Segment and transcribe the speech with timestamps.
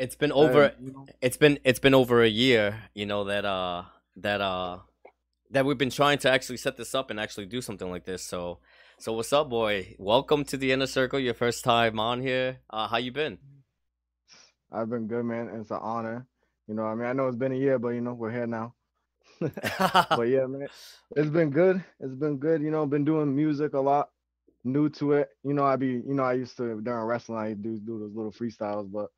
[0.00, 0.72] It's been over.
[0.80, 2.84] You know, It's been it's been over a year.
[2.94, 3.82] You know that uh
[4.16, 4.78] that uh
[5.50, 8.24] that we've been trying to actually set this up and actually do something like this.
[8.24, 8.60] So
[8.98, 9.96] so what's up, boy?
[9.98, 11.20] Welcome to the inner circle.
[11.20, 12.60] Your first time on here.
[12.70, 13.36] Uh, how you been?
[14.72, 15.50] I've been good, man.
[15.60, 16.26] It's an honor.
[16.66, 18.46] You know, I mean, I know it's been a year, but you know, we're here
[18.46, 18.74] now.
[19.40, 20.68] But yeah, man,
[21.14, 21.84] it's been good.
[22.00, 22.62] It's been good.
[22.62, 24.08] You know, been doing music a lot,
[24.64, 25.28] new to it.
[25.44, 28.14] You know, I be, you know, I used to during wrestling, I do do those
[28.14, 29.10] little freestyles, but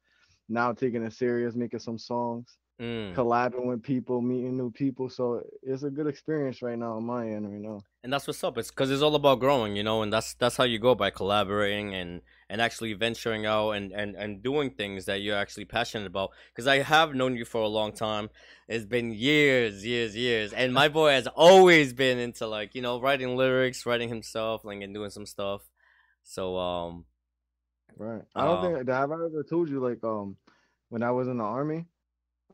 [0.48, 3.14] now taking it serious, making some songs, Mm.
[3.14, 5.08] collabing with people, meeting new people.
[5.08, 7.80] So it's a good experience right now on my end right now.
[8.02, 8.58] And that's what's up.
[8.58, 11.10] It's because it's all about growing, you know, and that's that's how you go by
[11.10, 16.06] collaborating and and actually venturing out and and and doing things that you're actually passionate
[16.06, 16.30] about.
[16.52, 18.30] Because I have known you for a long time.
[18.66, 23.00] It's been years, years, years, and my boy has always been into like you know
[23.00, 25.60] writing lyrics, writing himself, like and doing some stuff.
[26.24, 27.04] So um,
[27.96, 28.22] Right.
[28.34, 30.36] I don't Uh, think have I ever told you like um
[30.88, 31.86] when I was in the army,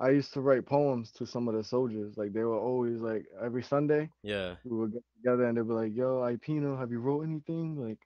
[0.01, 2.17] I used to write poems to some of the soldiers.
[2.17, 5.73] Like they were always like every Sunday yeah, we would get together and they'd be
[5.73, 7.99] like, "Yo, Ipino, have you wrote anything?" Like,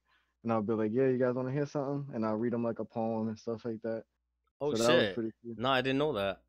[0.45, 2.65] and I'll be like, "Yeah, you guys want to hear something?" And I'll read them
[2.65, 4.05] like a poem and stuff like that.
[4.61, 5.55] oh so that was shit, pretty cool.
[5.57, 6.43] no, I didn't know that.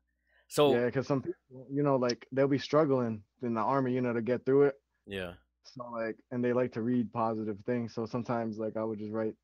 [0.48, 4.00] So Yeah, because some people, you know, like they'll be struggling in the army, you
[4.00, 4.74] know, to get through it.
[5.06, 5.34] yeah,
[5.64, 7.94] So like, and they like to read positive things.
[7.94, 9.34] So sometimes like I would just write,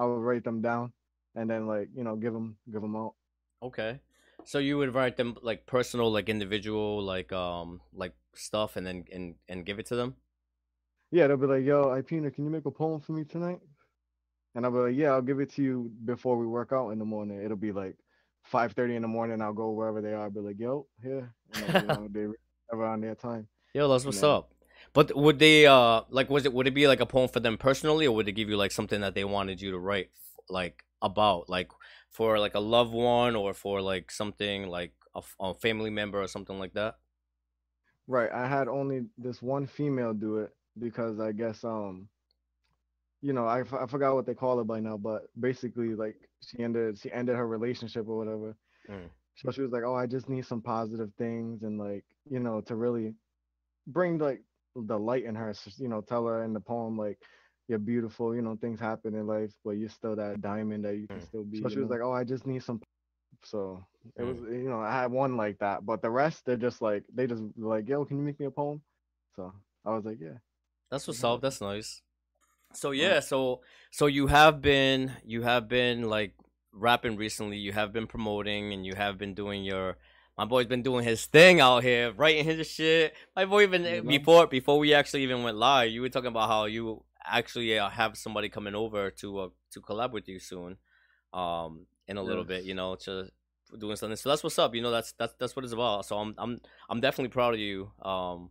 [0.00, 0.92] I would write them down,
[1.34, 3.14] and then like you know give them give them out.
[3.62, 4.00] okay.
[4.44, 9.04] So you would write them like personal, like individual, like um, like stuff, and then
[9.12, 10.14] and and give it to them.
[11.10, 13.60] Yeah, they'll be like, "Yo, Ipina, can you make a poem for me tonight?"
[14.54, 16.98] And I'll be like, "Yeah, I'll give it to you before we work out in
[16.98, 17.42] the morning.
[17.44, 17.96] It'll be like
[18.50, 19.42] 5:30 in the morning.
[19.42, 20.24] I'll go wherever they are.
[20.24, 22.26] I'll be like, "Yo, here," and then, you know, they
[22.72, 23.46] ever on their time.
[23.74, 24.52] Yo, that's what's up.
[24.92, 27.56] But would they uh like was it would it be like a poem for them
[27.56, 30.10] personally or would it give you like something that they wanted you to write
[30.48, 31.70] like about like
[32.10, 34.92] for like a loved one or for like something like
[35.40, 36.96] a family member or something like that?
[38.06, 42.08] right, I had only this one female do it because I guess um,
[43.22, 46.16] you know, I, f- I forgot what they call it by now, but basically like
[46.42, 48.56] she ended she ended her relationship or whatever.
[48.90, 49.08] Mm.
[49.36, 52.60] So she was like, "Oh, I just need some positive things and like, you know,
[52.62, 53.14] to really
[53.86, 54.42] bring like
[54.76, 55.54] the light in her.
[55.78, 57.18] You know, tell her in the poem like,
[57.68, 58.34] you're beautiful.
[58.34, 61.26] You know, things happen in life, but you're still that diamond that you can Mm.
[61.28, 61.58] still be.
[61.58, 62.80] So You she was like, "Oh, I just need some."
[63.44, 63.84] So
[64.16, 64.52] it was, Mm.
[64.62, 67.42] you know, I had one like that, but the rest they're just like they just
[67.56, 68.82] like, "Yo, can you make me a poem?"
[69.36, 69.52] So
[69.84, 70.38] I was like, "Yeah."
[70.90, 71.40] That's what's up.
[71.40, 72.02] That's nice.
[72.72, 76.34] So yeah, so so you have been you have been like
[76.72, 77.58] rapping recently.
[77.58, 79.96] You have been promoting and you have been doing your.
[80.40, 83.12] My boy's been doing his thing out here, writing his shit.
[83.36, 84.08] My boy even You know?
[84.08, 87.90] before before we actually even went live, you were talking about how you actually uh,
[87.90, 90.78] have somebody coming over to uh, to collab with you soon,
[91.34, 92.64] um, in a little bit.
[92.64, 93.28] You know, to
[93.78, 94.16] doing something.
[94.16, 94.74] So that's what's up.
[94.74, 96.06] You know, that's that's that's what it's about.
[96.06, 96.58] So I'm I'm
[96.88, 97.90] I'm definitely proud of you.
[98.00, 98.48] Um,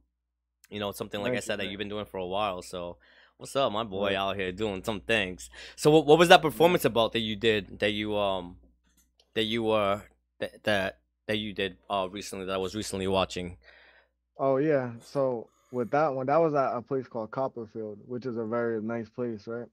[0.70, 1.72] you know, something like I Thank you, said that man.
[1.72, 2.62] you've been doing for a while.
[2.62, 2.98] So
[3.38, 4.16] what's up, my boy Right.
[4.16, 5.50] out here doing some things.
[5.76, 6.44] So what what was that Yeah.
[6.44, 8.58] performance about that you did that you um
[9.34, 10.04] that you were
[10.40, 10.99] that that
[11.30, 13.58] that you did uh recently that I was recently watching?
[14.38, 14.92] Oh yeah.
[15.02, 18.82] So with that one, that was at a place called Copperfield, which is a very
[18.82, 19.68] nice place, right?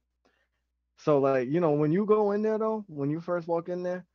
[0.99, 3.83] So like, you know, when you go in there though, when you first walk in
[3.83, 4.07] there,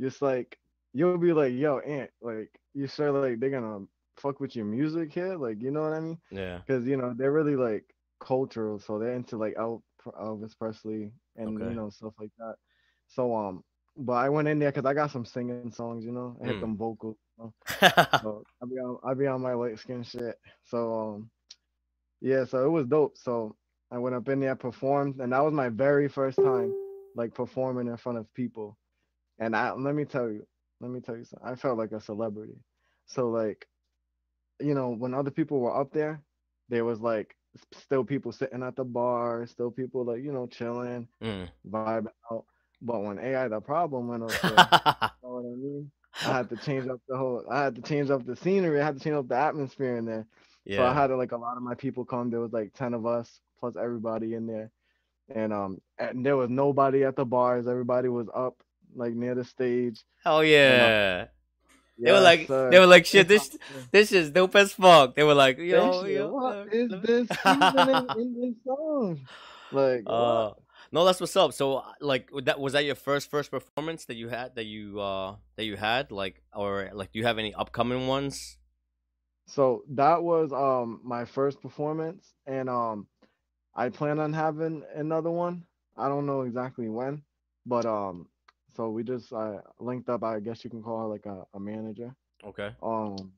[0.00, 0.58] just like
[0.94, 3.84] you'll be like, yo, Aunt, like you sure like they're gonna
[4.16, 5.36] fuck with your music here?
[5.36, 6.18] Like, you know what I mean?
[6.30, 6.60] Yeah.
[6.66, 7.84] Because you know, they're really like
[8.20, 9.82] cultural, so they're into like El
[10.20, 11.70] Elvis Presley and Okay.
[11.70, 12.56] you know, stuff like that.
[13.08, 13.62] So um
[13.98, 16.48] but I went in there because I got some singing songs, you know, I hit
[16.56, 16.60] Mm.
[16.60, 17.16] them vocals.
[17.38, 17.54] You know?
[18.20, 20.36] So I be on I be on my light skin shit.
[20.64, 21.30] So um
[22.20, 23.16] yeah, so it was dope.
[23.16, 23.56] So
[23.90, 26.72] I went up in there, performed, and that was my very first time
[27.16, 28.76] like performing in front of people.
[29.38, 30.46] And I let me tell you,
[30.80, 31.48] let me tell you something.
[31.48, 32.58] I felt like a celebrity.
[33.06, 33.66] So like,
[34.60, 36.20] you know, when other people were up there,
[36.68, 37.34] there was like
[37.72, 41.48] still people sitting at the bar, still people like, you know, chilling, Mm.
[41.70, 42.44] vibing out.
[42.80, 45.90] But when AI the problem went up there, you know what I mean?
[46.24, 48.84] I had to change up the whole I had to change up the scenery, I
[48.84, 50.26] had to change up the atmosphere in there.
[50.68, 50.94] So I yeah.
[50.94, 52.30] had like a lot of my people come.
[52.30, 54.70] There was like ten of us plus everybody in there,
[55.34, 57.66] and um, and there was nobody at the bars.
[57.66, 58.62] Everybody was up
[58.94, 60.04] like near the stage.
[60.42, 61.26] And uh,
[61.98, 62.04] yeah.
[62.04, 62.70] They were like sir.
[62.70, 63.56] they were like shit this
[63.90, 65.16] this is dope as fuck.
[65.16, 69.20] They were like, yo, yo, What is this seasoning in this song?
[69.70, 70.52] Like Uh?
[70.92, 71.52] No, that's what's up.
[71.52, 74.64] So, uh, like, was that was that your first first performance that you had that
[74.64, 78.58] you uh that you had like or like do you have any upcoming ones?
[79.46, 83.06] So that was um my first performance, and um
[83.74, 85.64] I plan on having another one.
[85.96, 87.22] I don't know exactly when,
[87.66, 88.28] but um
[88.78, 90.22] so we just uh, linked up.
[90.22, 92.14] I guess you can call her like a, a manager.
[92.44, 92.70] Okay.
[92.80, 93.32] Um,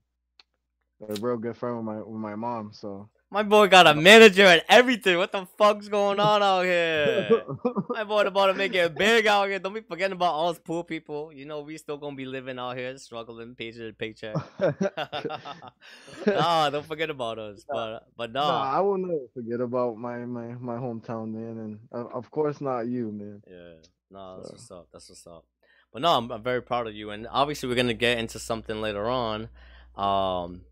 [1.08, 2.73] a real good friend with my with my mom.
[2.75, 5.17] So My boy got a manager and everything.
[5.17, 7.44] What the fuck's going on out here?
[7.91, 9.61] My boy about to make it big out here.
[9.61, 11.32] Don't be forgetting about all us poor people.
[11.32, 14.35] You know, we still gonna be living out here, struggling paycheck to paycheck.
[16.27, 17.65] nah, don't forget about us.
[17.69, 18.41] But but no.
[18.41, 22.61] Nah, I will never forget about my my my hometown, man, and uh, of course
[22.61, 23.43] not you, man.
[23.49, 23.75] Yeah,
[24.11, 24.88] no, that's So- what's up.
[24.93, 25.44] That's what's up.
[25.93, 28.81] But no, I'm, I'm very proud of you, and obviously we're gonna get into something
[28.81, 29.49] later on,
[29.97, 30.62] um,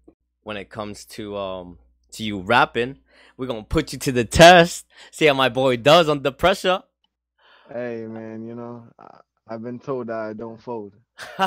[0.42, 1.78] when it comes to um
[2.12, 2.98] to you rapping.
[3.36, 6.82] We're gonna put you to the test, see how my boy does under pressure.
[7.70, 10.94] Hey, man, you know I, I've been told that I don't fold.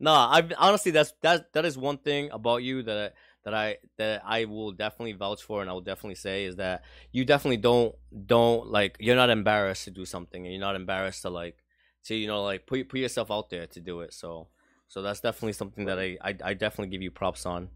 [0.00, 3.14] no, I honestly that's that that is one thing about you that
[3.44, 6.82] that I that I will definitely vouch for, and I will definitely say is that
[7.12, 7.94] you definitely don't
[8.26, 11.64] don't like you're not embarrassed to do something, and you're not embarrassed to like
[12.04, 14.12] to you know like put put yourself out there to do it.
[14.12, 14.48] So
[14.88, 17.70] so that's definitely something that I I, I definitely give you props on.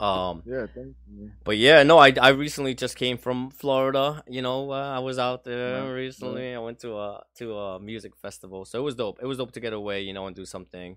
[0.00, 1.30] Um, Yeah, thank you.
[1.44, 4.22] But yeah, no, I I recently just came from Florida.
[4.28, 6.54] You know, uh, I was out there Nice, recently.
[6.54, 9.18] I went to a to a music festival, so it was dope.
[9.22, 10.96] It was dope to get away, you know, and do something.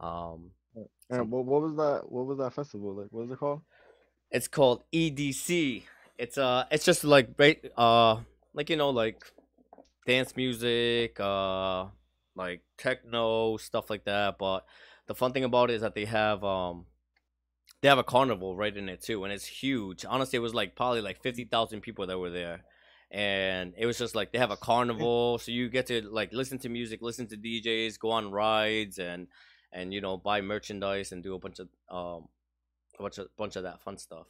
[0.00, 0.50] Um,
[1.10, 2.10] And what, what was that?
[2.10, 3.08] What was that festival like?
[3.10, 3.62] What was it called?
[4.30, 5.84] it's called EDC.
[6.18, 8.18] It's uh, it's just like right, uh,
[8.54, 9.22] like you know, like
[10.06, 11.86] dance music, uh,
[12.36, 14.38] like techno stuff like that.
[14.38, 14.64] But
[15.06, 16.86] the fun thing about it is that they have um,
[17.82, 20.04] they have a carnival right in it too, and it's huge.
[20.08, 22.64] Honestly, it was like probably like fifty thousand people that were there,
[23.10, 26.58] and it was just like they have a carnival, so you get to like listen
[26.58, 29.28] to music, listen to DJs, go on rides, and
[29.72, 32.28] and you know buy merchandise and do a bunch of um,
[32.98, 34.26] a bunch of bunch of that fun stuff.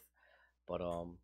[0.68, 1.16] But um,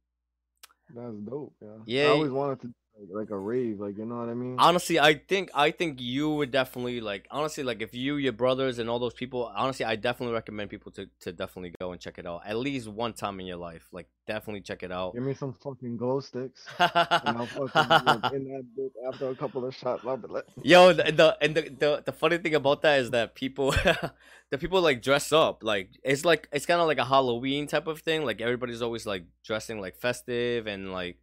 [0.95, 1.55] That's dope.
[1.61, 1.69] Yeah.
[1.87, 2.75] Yeah, I always wanted to
[3.11, 4.57] like, a rave, like you know what I mean.
[4.59, 8.79] honestly i think i think you would definitely like honestly like if you your brothers
[8.79, 12.19] and all those people honestly i definitely recommend people to to definitely go and check
[12.19, 15.23] it out at least one time in your life like definitely check it out Give
[15.23, 16.67] me some fucking glow sticks.
[16.79, 20.05] And I'll fucking like, in that bitch after a couple of shots.
[20.05, 23.11] I'll be like, Yo, the, the and the, the the funny thing about that is
[23.11, 23.71] that people,
[24.51, 27.87] the people like dress up like it's like it's kind of like a Halloween type
[27.87, 28.25] of thing.
[28.25, 31.19] Like everybody's always like dressing like festive and like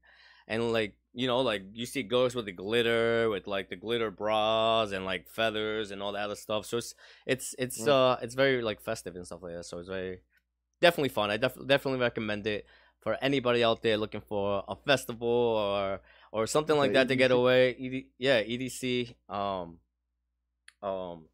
[0.48, 4.10] and like you know like you see girls with the glitter with like the glitter
[4.12, 6.66] bras and like feathers and all that other stuff.
[6.66, 7.88] So it's it's it's Mm.
[7.90, 9.66] uh it's very like festive and stuff like that.
[9.66, 10.22] So it's very
[10.82, 11.30] definitely fun.
[11.32, 12.66] I def- definitely recommend it
[13.02, 16.02] for anybody out there looking for a festival or
[16.32, 17.76] or something like that to get away.
[17.80, 19.78] ED, yeah, EDC, um,
[20.82, 21.26] um,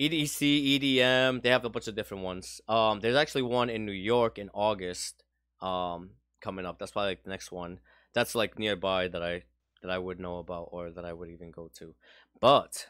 [0.00, 1.42] EDC, EDM.
[1.42, 2.60] They have a bunch of different ones.
[2.68, 5.22] Um, there's actually one in New York in August.
[5.60, 6.78] Um, coming up.
[6.78, 7.80] That's probably like the next one.
[8.14, 9.44] That's like nearby that I
[9.82, 11.94] that I would know about or that I would even go to.
[12.40, 12.88] But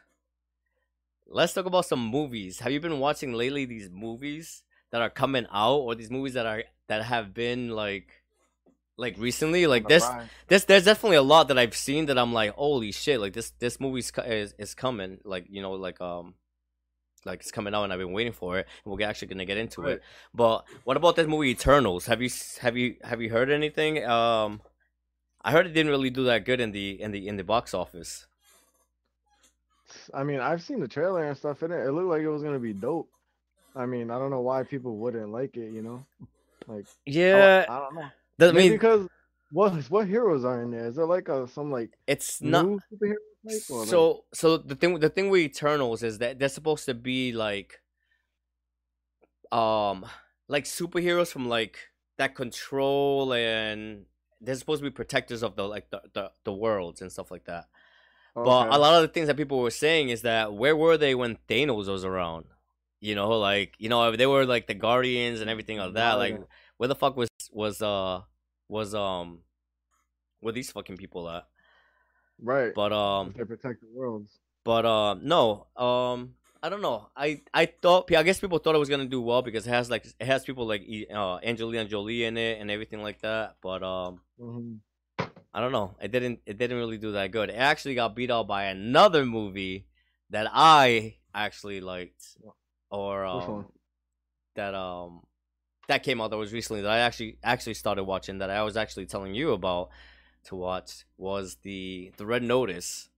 [1.27, 2.61] let's talk about some movies.
[2.61, 6.47] Have you been watching lately these movies that are coming out or these movies that
[6.47, 8.23] are that have been like
[8.97, 10.11] like recently like this
[10.49, 13.21] this there's definitely a lot that I've seen that I'm like, holy shit!
[13.21, 15.19] Like this this movie's is is coming.
[15.25, 16.35] Like you know, like um,
[17.25, 18.67] like it's coming out, and I've been waiting for it.
[18.85, 19.93] And we're actually gonna get into Right.
[19.93, 20.03] it.
[20.35, 22.07] But what about this movie Eternals?
[22.07, 24.05] Have you have you have you heard anything?
[24.05, 24.63] Um,
[25.49, 27.73] I heard it didn't really do that good in the in the in the box
[27.73, 28.27] office.
[30.13, 31.87] I mean, I've seen the trailer and stuff in it.
[31.87, 33.09] It looked like it was gonna be dope.
[33.75, 35.73] I mean, I don't know why people wouldn't like it.
[35.73, 36.05] You know,
[36.67, 38.03] like Yeah, I, don't know.
[38.03, 39.09] I Maybe mean because
[39.51, 40.87] what what heroes are in there?
[40.87, 42.67] Is there like a some like it's not.
[42.67, 43.15] new superhero
[43.49, 43.63] type?
[43.71, 46.95] Or like, So so the thing the thing with Eternals is that they're supposed to
[46.95, 47.81] be like
[49.51, 50.05] um
[50.47, 51.79] like superheroes from like
[52.19, 54.05] that control and
[54.41, 57.45] they're supposed to be protectors of the like the, the, the worlds and stuff like
[57.45, 57.67] that.
[58.35, 61.15] But a lot of the things that people were saying is that where were they
[61.17, 62.45] when Thanos was around?
[63.01, 66.15] You know, like you know, they were like the Guardians and everything like that.
[66.15, 66.41] Like
[66.77, 68.21] where the fuck was was uh
[68.69, 69.41] was um
[70.41, 71.47] where these fucking people at?
[72.41, 72.73] right.
[72.75, 74.39] But um they protect the worlds.
[74.65, 77.09] but um, no, um, I don't know.
[77.17, 79.91] I I thought I guess people thought it was gonna do well because it has
[79.91, 83.57] like it has people like uh, Angelina Jolie in it and everything like that.
[83.63, 84.75] But um, hmm
[85.55, 85.97] I don't know.
[86.01, 87.51] It didn't it didn't really do that good.
[87.51, 89.87] It actually got beat out by another movie
[90.31, 92.37] that I actually liked,
[92.91, 93.67] or um,
[94.55, 95.23] that um
[95.89, 98.77] that came out that was recently that I actually actually started watching that I was
[98.77, 99.91] actually telling you about
[100.45, 103.11] to watch was the the Red Notice.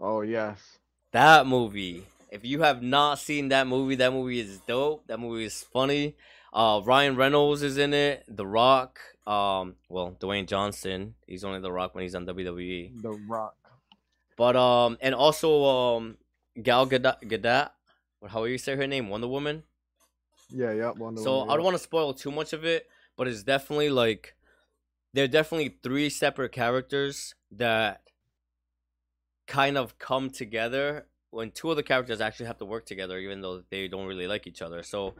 [0.00, 0.79] Oh yes.
[1.12, 2.06] That movie.
[2.30, 5.06] If you have not seen that movie, that movie is dope.
[5.08, 6.16] That movie is funny.
[6.52, 8.24] Uh, Ryan Reynolds is in it.
[8.28, 9.00] The Rock.
[9.26, 11.14] Um, well, Dwayne Johnson.
[11.26, 13.02] He's only The Rock when he's on WWE.
[13.02, 13.56] The Rock.
[14.36, 16.16] But um, and also um,
[16.62, 17.70] Gal Gadot, Gadot,
[18.28, 19.64] how do you say her name, Wonder Woman.
[20.48, 20.90] Yeah, yeah.
[20.90, 23.90] Wonder So Woman, I don't want to spoil too much of it, but it's definitely
[23.90, 24.34] like
[25.12, 28.02] they're definitely three separate characters that
[29.50, 33.40] kind of come together when two of the characters actually have to work together, even
[33.40, 34.82] though they don't really like each other.
[34.82, 35.14] So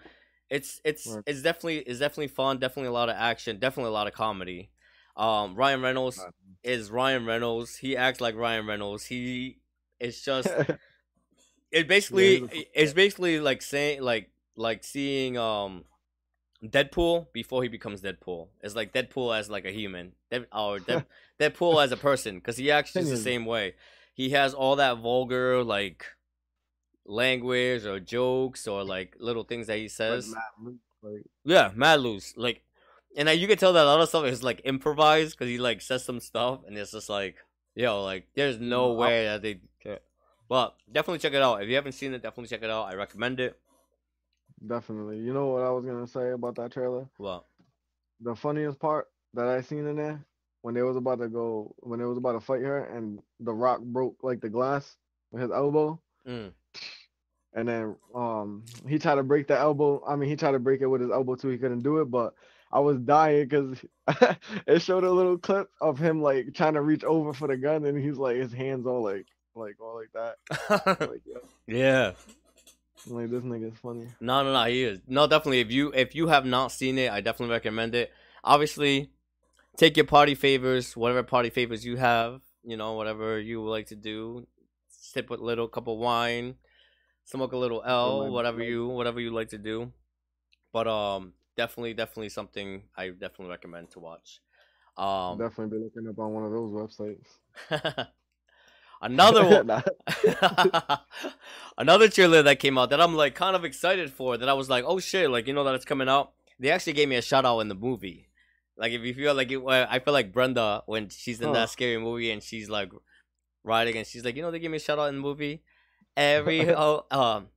[0.48, 4.06] it's it's it's definitely it's definitely fun, definitely a lot of action, definitely a lot
[4.06, 4.70] of comedy.
[5.16, 6.24] Um, Ryan Reynolds
[6.62, 7.76] is Ryan Reynolds.
[7.76, 9.06] He acts like Ryan Reynolds.
[9.06, 9.58] He
[9.98, 10.48] it's just
[11.72, 15.84] it basically a- it's basically like saying like like seeing um
[16.64, 18.48] Deadpool before he becomes Deadpool.
[18.60, 21.06] It's like Deadpool as like a human, Dead, or Dead,
[21.40, 23.74] Deadpool as a person, because he acts just the same way.
[24.20, 26.04] He has all that vulgar like
[27.06, 30.34] language or jokes or like little things that he Like, says.
[30.60, 32.34] Luke, like, Yeah, mad loose.
[32.36, 32.62] Like,
[33.16, 35.80] and you can tell that a lot of stuff is like improvised because he like
[35.80, 37.36] says some stuff, and it's just like,
[37.74, 39.60] yo, like there's no way that they.
[39.82, 39.96] Can.
[40.50, 41.62] But definitely check it out.
[41.62, 42.92] If you haven't seen it, definitely check it out.
[42.92, 43.58] I recommend it.
[44.66, 45.18] definitely.
[45.18, 47.08] You know what I was gonna say about that trailer?
[47.18, 47.46] Well,
[48.20, 50.22] The funniest part that I seen in there
[50.62, 53.52] when they was about to go when they was about to fight her and the
[53.52, 54.96] rock broke like the glass
[55.30, 56.52] with his elbow mm,
[57.54, 60.80] and then um he tried to break the elbow i mean he tried to break
[60.80, 62.34] it with his elbow too he couldn't do it but
[62.72, 63.78] i was dying because
[64.66, 67.84] it showed a little clip of him like trying to reach over for the gun
[67.84, 72.12] and he's like his hands all like like all like that like yeah, yeah.
[73.06, 74.64] I'm like this nigga's funny No, no, no.
[74.64, 75.00] He is.
[75.06, 75.60] No, definitely.
[75.60, 78.12] If you if you have not seen it, I definitely recommend it.
[78.44, 79.10] Obviously,
[79.76, 82.42] take your party favors, whatever party favors you have.
[82.62, 84.46] You know, whatever you like to do.
[84.88, 86.56] Sip a little cup of wine,
[87.24, 89.92] smoke a little L, whatever you whatever you like to do.
[90.72, 94.40] But um, definitely, definitely something I definitely recommend to watch.
[94.96, 98.06] Um, definitely be looking up on one of those websites
[99.00, 99.82] another one.
[101.78, 104.68] Another trailer that came out that I'm like kind of excited for that I was
[104.68, 106.32] like, oh shit, like you know that it's coming out.
[106.58, 108.28] They actually gave me a shout out in the movie.
[108.80, 111.52] Like if you feel like it, I feel like Brenda when she's in Huh.
[111.52, 112.90] that scary movie and she's like
[113.62, 115.62] riding and she's like, you know, they give me a shout out in the movie.
[116.16, 117.48] Every oh, um,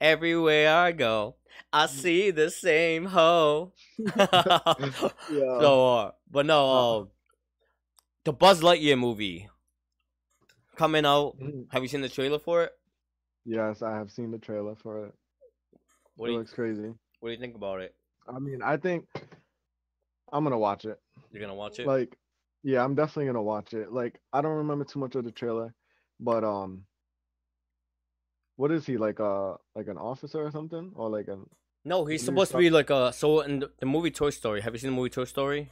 [0.00, 1.36] everywhere I go,
[1.72, 3.72] I see the same hoe.
[4.06, 4.58] yeah
[5.60, 7.04] So, uh, but no, uh,
[8.24, 9.48] the Buzz Lightyear movie
[10.76, 11.36] coming out.
[11.40, 11.66] Mhm.
[11.72, 12.72] Have you seen the trailer for it?
[13.44, 15.14] yes i have seen the trailer for it
[16.16, 17.94] What it do you looks crazy What do you think about it?
[18.28, 19.06] i mean i think
[20.32, 20.98] i'm gonna watch it
[21.32, 21.86] You're gonna watch it?
[21.86, 22.16] like
[22.62, 25.74] yeah i'm definitely gonna watch it like i don't remember too much of the trailer
[26.20, 26.84] but um
[28.56, 31.46] what is he like uh like an officer or something or like an
[31.84, 33.12] no, he's supposed to be like a.
[33.12, 35.70] So in the, the movie Toy Story, have you seen the movie Toy Story?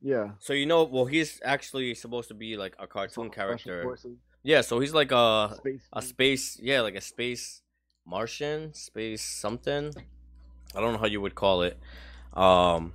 [0.00, 3.96] yeah So you know, well, he's actually supposed to be like a cartoon character.
[4.42, 7.62] Yeah, so he's like a space a space, yeah, like a space
[8.06, 9.92] Martian, space something.
[10.74, 11.78] I don't know how you would call it.
[12.34, 12.94] Um,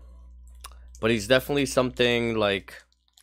[0.99, 2.73] but he's definitely something like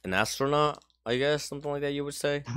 [0.05, 1.93] an astronaut, I guess, something like that.
[1.93, 2.43] You would say.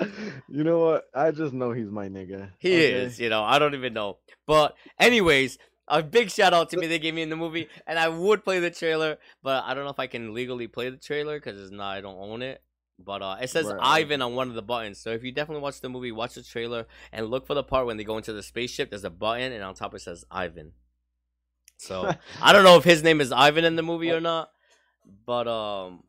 [0.48, 2.92] you know what i just know he's my nigga He okay?
[2.92, 4.18] is, you know, I don't even know.
[4.46, 5.58] But anyways,
[5.88, 8.44] a big shout out to me they gave me in the movie, and I would
[8.44, 11.60] play the trailer, but I don't know if I can legally play the trailer because
[11.60, 12.62] it's not I don't own it.
[13.02, 13.78] But uh, it says Right.
[14.02, 14.98] Ivan on one of the buttons.
[15.00, 17.86] So if you definitely watch the movie, watch the trailer and look for the part
[17.86, 18.90] when they go into the spaceship.
[18.90, 20.72] There's a button, and on top it says Ivan.
[21.80, 24.50] So I don't know if his name is Ivan in the movie or not,
[25.26, 26.04] but um,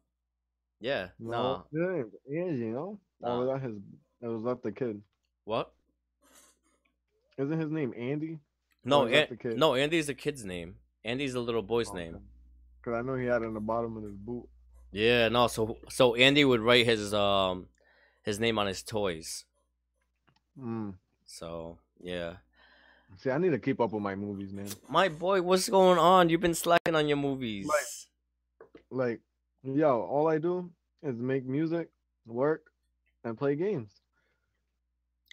[0.79, 3.29] yeah, no no, name's you know Nah.
[3.29, 3.77] or was that his
[4.21, 5.01] it was that the kid
[5.45, 5.71] what?
[7.37, 8.39] isn't his name andy
[8.83, 10.75] No, Or is that An- no, Andy's the kid's name.
[11.05, 12.19] Andy's the little boy's Oh, name.
[12.79, 14.47] because i know he had it in the bottom of his boot
[14.91, 15.47] Yeah, no.
[15.47, 17.67] So so Andy would write his um
[18.23, 19.45] his name on his toys.
[20.59, 20.93] mm.
[21.25, 22.37] So yeah,
[23.17, 26.29] see i need to keep up with my movies man my boy, what's going on?
[26.29, 27.69] You've been slacking on your movies.
[28.89, 29.21] like
[29.63, 30.69] yo all i do
[31.03, 31.89] is make music
[32.25, 32.63] work
[33.23, 33.91] and play games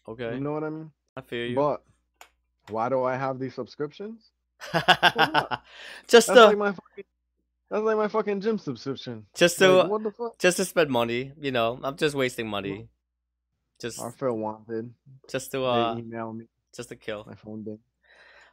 [0.06, 1.56] Okay, you know what i mean I feel you.
[1.56, 1.82] but
[2.70, 4.30] why do i have these subscriptions
[4.72, 7.04] just that's to like my fucking
[7.70, 10.90] that's like my fucking gym subscription just to like, what the fuck just to spend
[10.90, 11.32] money.
[11.40, 12.88] You know, I'm just wasting money.
[13.80, 14.92] Just i feel wanted
[15.30, 16.46] just to uh email me
[16.78, 17.24] just to kill.
[17.26, 17.78] my phone ding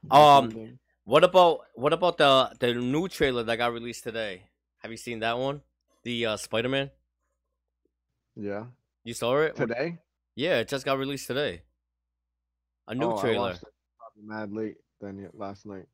[0.09, 0.79] Um, phone ding.
[1.05, 4.33] What about what about the the new trailer that got released today?
[4.81, 5.61] Have you seen that one?
[6.03, 6.89] The uh Spider Man.
[8.35, 8.65] yeah
[9.03, 9.55] You saw it?
[9.55, 9.99] Today
[10.35, 11.61] Yeah, it just got released today.
[12.87, 13.53] A new Oh, trailer.
[14.17, 15.87] mad late than last night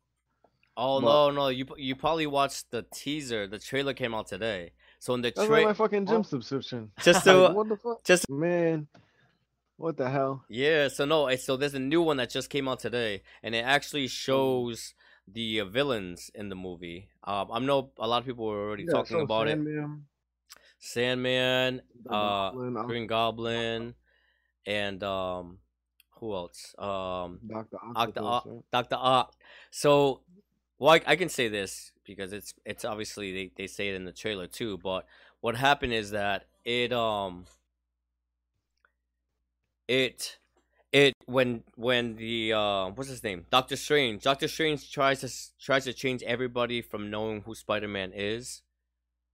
[0.77, 3.41] Oh But- no, no, you you probably watched the teaser.
[3.55, 4.71] The trailer came out today,
[5.03, 6.31] So in the trailer, my fucking gym Huh?
[6.33, 6.81] subscription.
[7.03, 8.87] just Like, what the fuck, just man?
[9.81, 10.45] What the hell?
[10.47, 10.87] yeah.
[10.89, 14.07] So no, so there's a new one that just came out today, and it actually
[14.07, 14.93] shows
[15.27, 17.09] the uh, villains in the movie.
[17.23, 19.57] Um, I know a lot of people were already Yeah, talking so about it.
[19.57, 20.05] Sandman,
[20.79, 23.95] Sandman, uh, Goblin, Green Goblin,
[24.65, 25.57] and um,
[26.19, 26.75] who else?
[26.77, 28.43] Um, Doctor Octopus.
[28.71, 29.33] Doctor Ock.
[29.71, 30.21] So,
[30.79, 34.05] well, I, I can say this because it's it's obviously they, they say it in
[34.05, 34.77] the trailer too.
[34.77, 35.05] But
[35.41, 37.45] what happened is that it um
[39.91, 40.37] it
[40.93, 45.29] it when when the uh what's his name Doctor Strange Doctor Strange tries to
[45.63, 48.63] tries to change everybody from knowing who Spider Man is,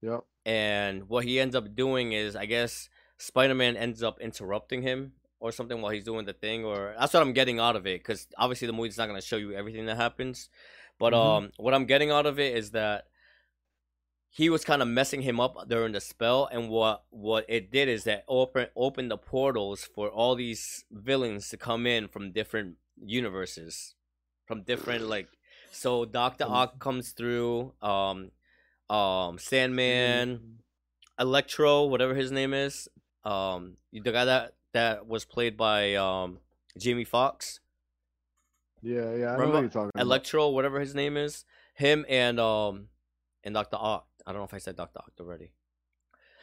[0.02, 0.22] Yep.
[0.46, 5.14] and what he ends up doing is I guess Spider Man ends up interrupting him
[5.40, 8.00] or something while he's doing the thing, or that's what I'm getting out of it.
[8.00, 10.50] Because obviously the movie's not gonna show you everything that happens,
[10.98, 11.18] but Mhm.
[11.18, 13.06] um, what I'm getting out of it is that
[14.30, 17.90] he was kind of messing him up during the spell, and what what it did
[17.90, 22.76] is that open opened the portals for all these villains to come in from different
[23.04, 23.96] universes,
[24.46, 25.28] from different like.
[25.72, 27.74] So Doctor Ock comes through.
[27.82, 28.32] Um,
[28.90, 30.60] um, Sandman.
[31.20, 32.88] Electro, whatever his name is,
[33.26, 36.40] um, the guy that that was played by um
[36.78, 37.60] Jamie Foxx
[38.82, 39.04] Yeah, yeah.
[39.04, 40.02] I know Remember what you're talking about.
[40.02, 42.90] Electro, whatever his name is, him and um
[43.44, 44.08] and Doctor Ock.
[44.28, 45.54] I don't know if I said Doctor Ock already,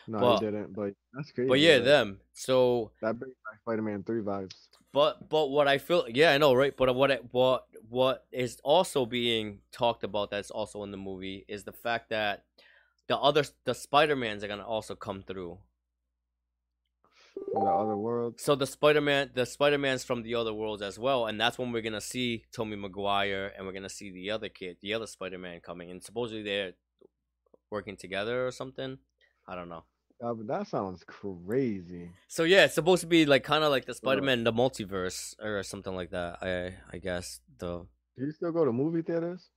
[0.09, 0.73] No, but- he didn't.
[0.73, 1.49] But that's crazy.
[1.49, 2.20] but yeah, that- them.
[2.33, 4.55] So, That brings back Spider-Man three vibes.
[4.92, 6.75] but but what I feel, yeah, I know, right?
[6.77, 11.44] But what it, what what is also being talked about that's also in the movie
[11.47, 12.44] is the fact that
[13.07, 15.59] the other the Spider Mans are gonna also come through.
[17.55, 18.40] In the other world.
[18.40, 21.59] So the Spider Man, the Spider Man's from the other worlds as well, and that's
[21.59, 25.07] when we're gonna see Tobey Maguire, and we're gonna see the other kid, the other
[25.07, 26.73] Spider Man coming, and supposedly they're
[27.70, 28.98] working together or something.
[29.46, 29.85] I don't know.
[30.20, 32.11] But that sounds crazy.
[32.29, 33.94] So yeah, it's supposed to be like kind of like the Uh.
[33.94, 36.38] Spider Man, the multiverse or something like that.
[36.42, 39.50] I I guess the Do you still go to movie theaters?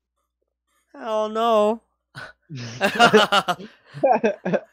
[0.93, 1.82] hell no.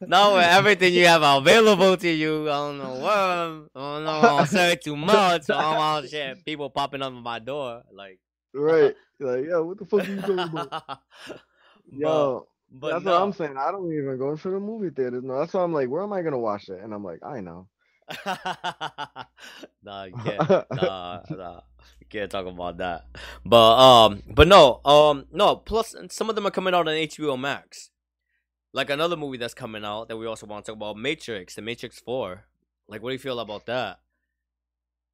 [0.01, 2.49] no, everything you have available to you.
[2.51, 3.11] I don't know what.
[3.13, 4.11] I don't know.
[4.11, 5.51] I'll say too much.
[5.51, 6.45] I'm all shit.
[6.45, 8.19] People popping up at my door like.
[8.55, 8.95] right.
[9.21, 10.71] Like, yo, what the fuck are you talking about?
[11.29, 11.41] but,
[11.93, 13.13] Yo, but that's no.
[13.13, 13.57] what I'm saying.
[13.57, 15.23] I don't even go to the movie theaters.
[15.23, 16.83] No, that's why I'm like, where am I gonna watch it?
[16.83, 17.69] And I'm like, I know.
[19.83, 20.49] nah, you can't.
[20.73, 21.61] Nah, nah,
[22.01, 23.05] you can't talk about that.
[23.45, 25.55] But um, but no, um, no.
[25.57, 27.91] Plus, some of them are coming out on HBO Max.
[28.73, 31.63] Like another movie that's coming out that we also want to talk about, Matrix, The
[31.63, 32.43] Matrix Four.
[32.89, 34.01] Like, what do you feel about that?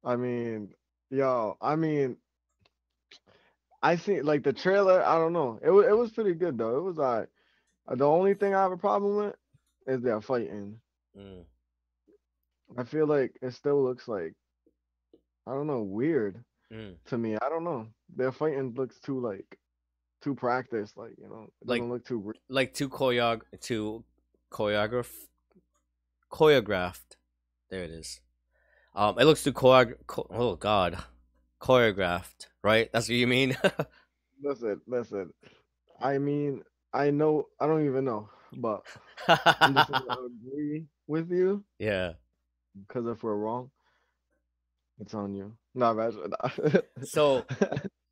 [0.03, 0.69] I mean,
[1.11, 2.17] yo, I mean,
[3.83, 5.05] I see like the trailer.
[5.05, 5.59] I don't know.
[5.63, 6.75] It was it was pretty good though.
[6.75, 7.23] It was like.
[7.23, 7.25] Uh,
[7.95, 9.35] The only thing I have a problem with
[9.87, 10.79] is their fighting.
[11.17, 11.43] Mm.
[12.77, 14.33] I feel like it still looks like
[15.47, 16.95] I don't know weird Mm.
[17.07, 17.35] to me.
[17.35, 17.87] I don't know.
[18.15, 19.59] Their fighting looks too like
[20.21, 20.95] too practiced.
[20.97, 22.19] Like you know, it Like- doesn't look too.
[22.19, 24.05] re- Like too choreog, too
[24.51, 25.11] choreograph,
[26.31, 27.17] choreographed.
[27.69, 28.21] There it is.
[28.95, 29.95] Um, it looks too choreog.
[30.09, 30.97] cho- oh God,
[31.61, 32.47] choreographed.
[32.63, 32.89] Right?
[32.93, 33.57] That's what you mean.
[34.43, 35.33] Listen, listen.
[35.99, 37.47] I mean, I know.
[37.59, 38.83] I don't even know, but
[39.27, 41.63] I'm just gonna agree with you.
[41.79, 42.13] yeah.
[42.87, 43.69] Because if we're wrong,
[44.99, 45.53] it's on you.
[45.75, 46.13] Nah, man.
[47.03, 47.45] So-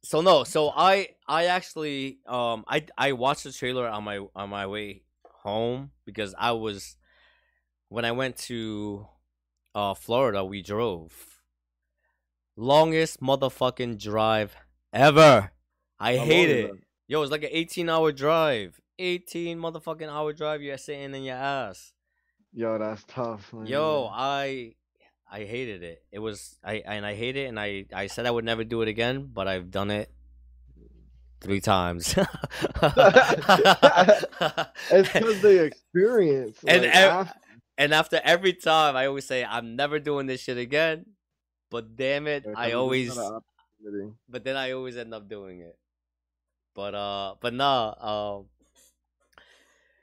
[0.02, 4.50] So no, so I I actually um I I watched the trailer on my on
[4.50, 5.04] my way
[5.44, 6.96] home because I was
[7.90, 9.06] when I went to
[9.76, 11.12] uh Florida we drove
[12.56, 14.56] longest motherfucking drive
[14.94, 15.52] ever.
[16.00, 16.72] I hate it.
[16.72, 16.80] that?
[17.10, 18.80] Yo, it's like an 18 hour drive.
[19.00, 21.92] 18 motherfucking hour drive you're sitting in your ass.
[22.54, 23.52] Yo, that's tough.
[23.52, 23.66] Man.
[23.66, 24.76] Yo, I
[25.30, 26.04] I hated it.
[26.12, 28.84] It was I and I hate it and I I said I would never do
[28.84, 30.12] it again, but I've done it
[31.42, 32.10] three times.
[32.16, 32.28] it's
[35.12, 36.60] because the experience.
[36.68, 37.34] And like, ev- af-
[37.80, 41.08] and after every time I always say I'm never doing this shit again.
[41.72, 43.18] But damn it, I always
[44.30, 45.76] but then I always end up doing it.
[46.80, 48.46] But uh but nah, um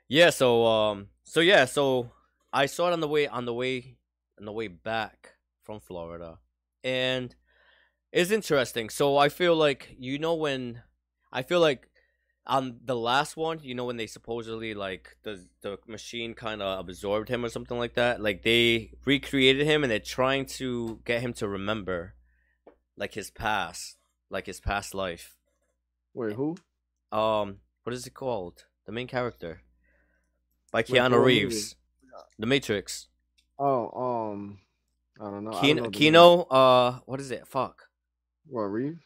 [0.07, 2.11] Yeah, so um so yeah, so
[2.53, 3.97] I saw it on the way on the way
[4.37, 6.37] on the way back from Florida.
[6.83, 7.35] And
[8.11, 8.91] it's interesting.
[8.91, 10.83] So I feel like you know when
[11.31, 11.89] I feel like
[12.45, 16.77] on the last one, you know when they supposedly like the the machine kind of
[16.77, 21.21] absorbed him or something like that, like they recreated him and they're trying to get
[21.21, 22.13] him to remember
[22.95, 23.97] like his past,
[24.29, 25.33] like his past life.
[26.17, 26.57] Wait, who?
[27.11, 28.65] Um, what is it called?
[28.85, 29.61] The main character.
[30.71, 31.23] by Keanu?
[31.23, 31.75] Reeves.
[32.39, 33.07] The Matrix.
[33.59, 34.59] Oh, um,
[35.19, 35.51] I don't know.
[35.51, 37.47] I don't Kino, know Kino, uh, what is it?
[37.47, 37.83] Fuck.
[38.47, 39.01] What Reeves?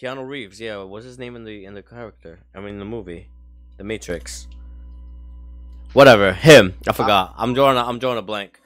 [0.00, 0.60] Keanu Reeves.
[0.60, 2.40] Yeah, what's his name in the in the character?
[2.54, 3.28] I mean, the movie,
[3.76, 4.48] The Matrix.
[5.92, 6.32] Whatever.
[6.32, 6.74] Him.
[6.88, 7.34] I forgot.
[7.36, 7.76] I'm drawing.
[7.76, 8.60] A, I'm drawing a blank.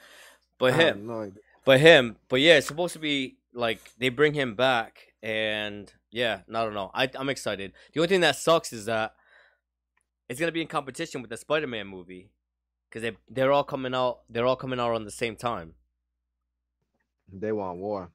[0.58, 1.06] But I him.
[1.06, 1.30] no.
[1.64, 2.16] But him.
[2.28, 6.74] But yeah, it's supposed to be like they bring him back, and yeah, I don't
[6.74, 6.90] know.
[6.94, 7.72] I I'm excited.
[7.92, 9.14] The only thing that sucks is that
[10.28, 12.30] it's gonna be in competition with the Spider-Man movie,
[12.88, 14.20] because they they're all coming out.
[14.28, 15.74] They're all coming out on the same time.
[17.32, 18.10] They want war.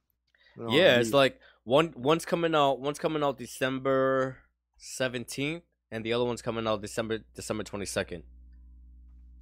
[0.56, 2.80] They Yeah, it's like one one's coming out.
[2.80, 4.38] One's coming out December
[4.76, 8.24] seventeenth, and the other one's coming out December December twenty second.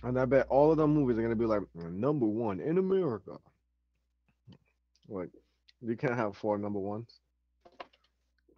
[0.02, 3.38] And I bet all of them movies are gonna be like number one in America.
[5.08, 5.30] Like,
[5.80, 7.21] you can't have four number ones.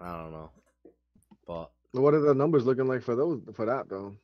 [0.01, 0.51] I don't know,
[1.47, 4.17] but What are the numbers looking like for those for that though?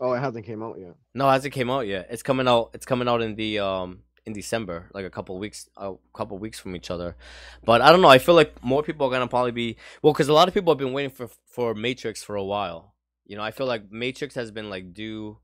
[0.00, 0.94] Oh, it hasn't came out yet.
[1.14, 2.06] no, it hasn't came out yet.
[2.10, 2.70] It's coming out.
[2.72, 6.58] It's coming out in the um in December, like a couple weeks, a couple weeks
[6.60, 7.16] from each other.
[7.64, 8.08] But I don't know.
[8.08, 10.72] I feel like more people are gonna probably be well, because a lot of people
[10.72, 12.94] have been waiting for for Matrix for a while.
[13.26, 15.38] You know, I feel like Matrix has been like due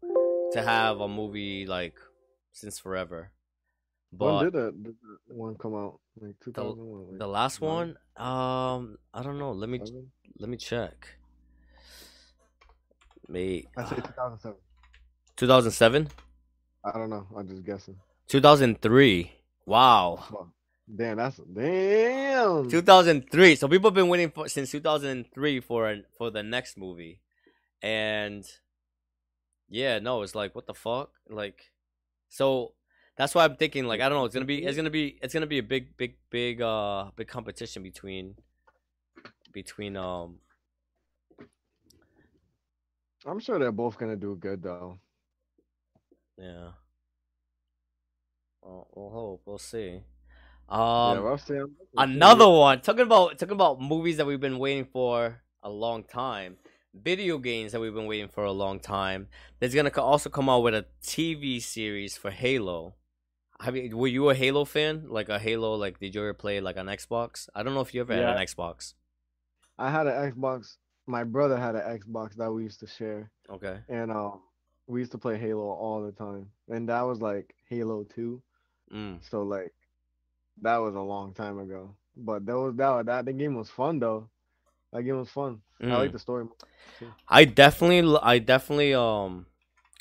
[0.53, 1.97] to have a movie like
[2.53, 3.31] since forever.
[4.17, 4.95] But when did that, did
[5.29, 5.99] that one come out?
[6.21, 7.09] Like 2001.
[7.11, 9.53] Like The last one, um, I don't know.
[9.53, 10.11] Let me seven?
[10.39, 11.09] let me check.
[13.29, 14.59] May I say 2007.
[15.37, 16.09] 2007,
[16.85, 17.27] I don't know.
[17.37, 17.97] I'm just guessing.
[18.29, 19.33] 2003.
[19.67, 20.51] Wow.
[20.95, 22.71] Damn, that's damn.
[22.71, 23.57] 2003.
[23.57, 27.21] So people have been waiting for since 2003 for an, for the next movie,
[27.83, 28.45] and
[29.69, 31.73] yeah, no, it's like what the fuck, like,
[32.29, 32.75] so
[33.17, 34.25] that's why I'm thinking like I don't know.
[34.25, 37.29] It's gonna be it's gonna be it's gonna be a big big big uh big
[37.29, 38.35] competition between
[39.53, 40.39] between um
[43.27, 44.99] I'm sure they're both gonna do good though.
[46.37, 46.71] Yeah.
[48.63, 49.43] Well, we'll hope.
[49.47, 50.01] We'll see.
[50.71, 51.55] yeah, Um, we'll see.
[51.57, 52.81] I'm- another one.
[52.81, 56.57] Talking about talking about movies that we've been waiting for a long time.
[56.95, 59.29] Video games that we've been waiting for a long time.
[59.59, 62.95] There's gonna also come out with a TV series for Halo.
[63.61, 65.05] Have you, were you a Halo fan?
[65.09, 65.75] Like a Halo?
[65.75, 67.49] Like did you ever play like on Xbox?
[67.55, 68.95] I don't know if you ever had an Xbox.
[69.79, 70.77] I had an Xbox.
[71.07, 73.79] My brother had an Xbox that we used to share, Okay.
[73.89, 74.41] and um,
[74.87, 76.51] we used to play Halo all the time.
[76.69, 78.43] And that was like Halo 2.
[78.93, 79.19] Mm.
[79.31, 79.73] So like,
[80.63, 81.95] that was a long time ago.
[82.17, 84.29] But that was that that the game was fun though.
[84.93, 85.61] That game was fun.
[85.81, 85.99] I Mm.
[85.99, 86.47] like the story.
[87.29, 89.47] I definitely, I definitely, um,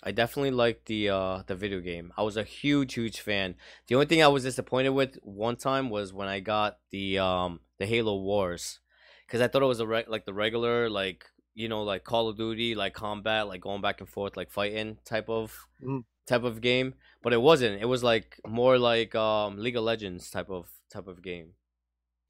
[0.06, 2.12] I definitely liked the uh the video game.
[2.18, 3.56] I was a huge, huge fan.
[3.88, 7.62] The only thing I was disappointed with one time was when I got the um
[7.80, 8.80] the Halo Wars,
[9.26, 12.28] because I thought it was a re- like the regular like you know like Call
[12.28, 16.04] of Duty like combat like going back and forth like fighting type of Mhm.
[16.28, 17.82] type of game, but it wasn't.
[17.82, 21.54] It was like more like um League of Legends type of type of game.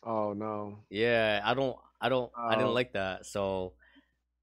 [0.03, 0.79] Oh no.
[0.89, 2.73] Yeah, I don't, I don't, I didn't Oh.
[2.73, 3.25] like that.
[3.25, 3.73] So,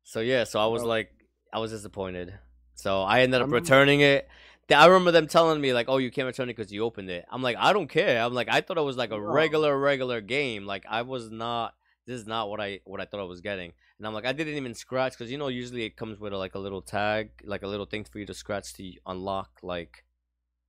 [0.04, 0.86] so yeah, so I was Oh.
[0.86, 1.10] like,
[1.52, 2.32] I was disappointed.
[2.80, 4.28] So I ended I up remember- returning it.
[4.72, 7.24] I remember them telling me like, "Oh, you can't return it because you opened it."
[7.30, 8.22] I'm like, I don't care.
[8.22, 10.64] I'm like, I thought it was like a regular, regular game.
[10.64, 11.74] Like I was not.
[12.06, 13.72] This is not what I what I thought I was getting.
[13.98, 16.38] And I'm like, I didn't even scratch because you know usually it comes with a,
[16.38, 20.04] like a little tag, like a little thing for you to scratch to unlock like,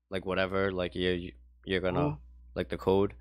[0.09, 1.31] like whatever, like you you-
[1.65, 2.17] you're gonna Mhm.
[2.55, 3.13] like the code.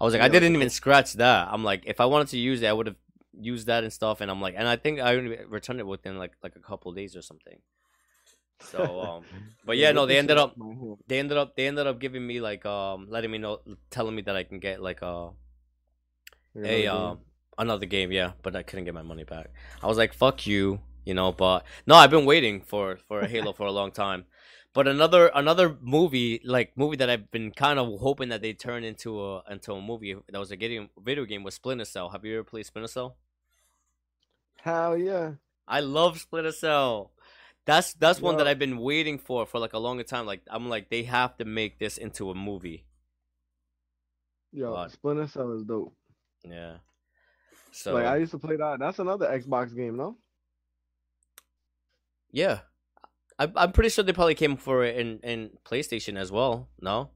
[0.00, 1.48] I was like, Yeah, I didn't even scratch that.
[1.52, 2.96] I'm like, if I wanted to use it, I would have
[3.38, 4.20] used that and stuff.
[4.22, 6.90] And I'm like, and I think I only returned it within like like a couple
[6.90, 7.60] of days or something.
[8.62, 9.24] So, um,
[9.64, 10.98] but yeah, no, they ended up out my hand.
[11.06, 14.22] they ended up they ended up giving me like um letting me know telling me
[14.22, 15.30] that I can get like uh
[16.64, 17.24] a another um game.
[17.58, 19.50] another game, yeah, but I couldn't get my money back.
[19.82, 21.32] I was like, fuck you, you know.
[21.32, 24.26] But no, I've been waiting for for a Halo for a long time.
[24.74, 28.84] But another another movie like movie that I've been kind of hoping that they turn
[28.84, 32.10] into a into a movie that was a game video game was Splinter Cell.
[32.10, 33.16] Have you ever played Splinter Cell?
[34.62, 35.34] Hell yeah.
[35.68, 37.12] I love Splinter Cell.
[37.66, 40.26] That's that's one that I've been waiting for for like a longer time.
[40.26, 42.86] Like I'm like they have to make this into a movie.
[44.52, 44.90] Yo, God.
[44.90, 45.94] Splinter Cell is dope.
[46.44, 46.78] Yeah.
[47.72, 48.78] So Like I used to play that.
[48.80, 50.16] That's another Xbox game, no?
[52.32, 52.60] yeah,
[53.38, 56.68] I, I'm pretty sure they probably came for it in in PlayStation as well.
[56.80, 57.10] No.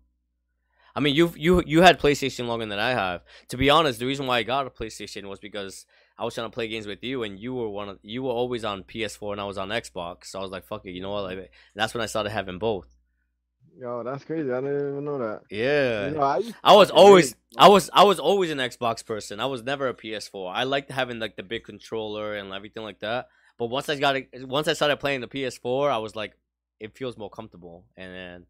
[0.94, 3.22] I mean, you you you had PlayStation longer than I have.
[3.48, 5.86] To be honest, the reason why I got a PlayStation was because
[6.18, 8.32] I was trying to play games with you, and you were one of you were
[8.32, 10.26] always on PS4 and I was on Xbox.
[10.26, 11.24] So I was like, "Fuck it," you know what?
[11.24, 11.44] Like, mm-hmm.
[11.74, 12.88] that's when I started having both.
[13.78, 14.50] Yo, that's crazy.
[14.50, 15.42] I didn't even know that.
[15.50, 16.08] Yeah.
[16.08, 19.38] You know, I, I was always I was I was always an Xbox person.
[19.38, 20.50] I was never a PS4.
[20.54, 23.28] I liked having like the big controller and everything like that.
[23.58, 26.32] But once I got it, once I started playing the PS4, I was like
[26.80, 27.84] it feels more comfortable.
[27.96, 28.46] And then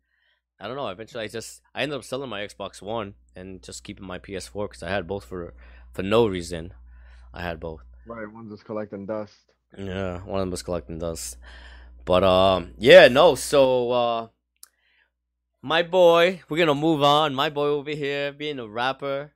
[0.60, 0.88] I don't know.
[0.88, 4.68] Eventually, I just I ended up selling my Xbox One and just keeping my PS4
[4.68, 5.54] because I had both for
[5.92, 6.72] for no reason.
[7.36, 7.82] I had both.
[8.06, 9.34] Right, one's just collecting dust.
[9.76, 11.36] Yeah, one of them was collecting dust.
[12.04, 13.34] But um, yeah, no.
[13.34, 14.28] So uh,
[15.60, 17.34] my boy, we're gonna move on.
[17.34, 19.32] My boy over here being a rapper,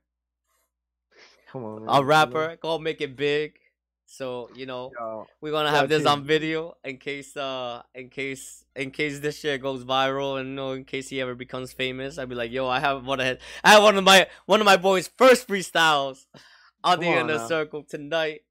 [1.51, 1.95] Come on, man.
[1.95, 3.57] a rapper, go make it big.
[4.05, 8.65] So you know, Yo, we're gonna have this on video in case uh in case
[8.75, 12.17] in case this shit goes viral and you know in case he ever becomes famous
[12.17, 14.65] i'd be like yo i have one of i have one of my one of
[14.65, 16.25] my boys first freestyles
[16.83, 17.47] on the Come on inner now.
[17.47, 18.41] circle tonight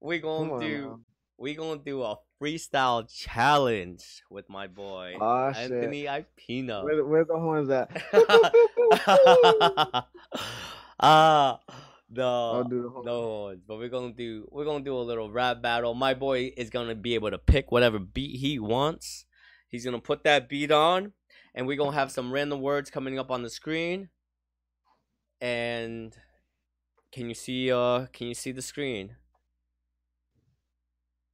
[0.00, 1.00] we come gonna on do
[1.38, 5.12] we gonna do a freestyle challenge with my boy
[5.54, 5.72] shit.
[5.72, 7.90] anthony ipina Where, where the horns at?
[11.00, 11.60] ah
[12.08, 13.06] the I'll do the horns.
[13.06, 15.92] no, but we're gonna do we're gonna do a little rap battle.
[15.94, 19.24] My boy is gonna be able to pick whatever beat he wants.
[19.68, 21.12] He's gonna put that beat on,
[21.54, 24.08] and we're gonna have some random words coming up on the screen.
[25.40, 26.14] And
[27.12, 29.16] can you see uh can you see the screen?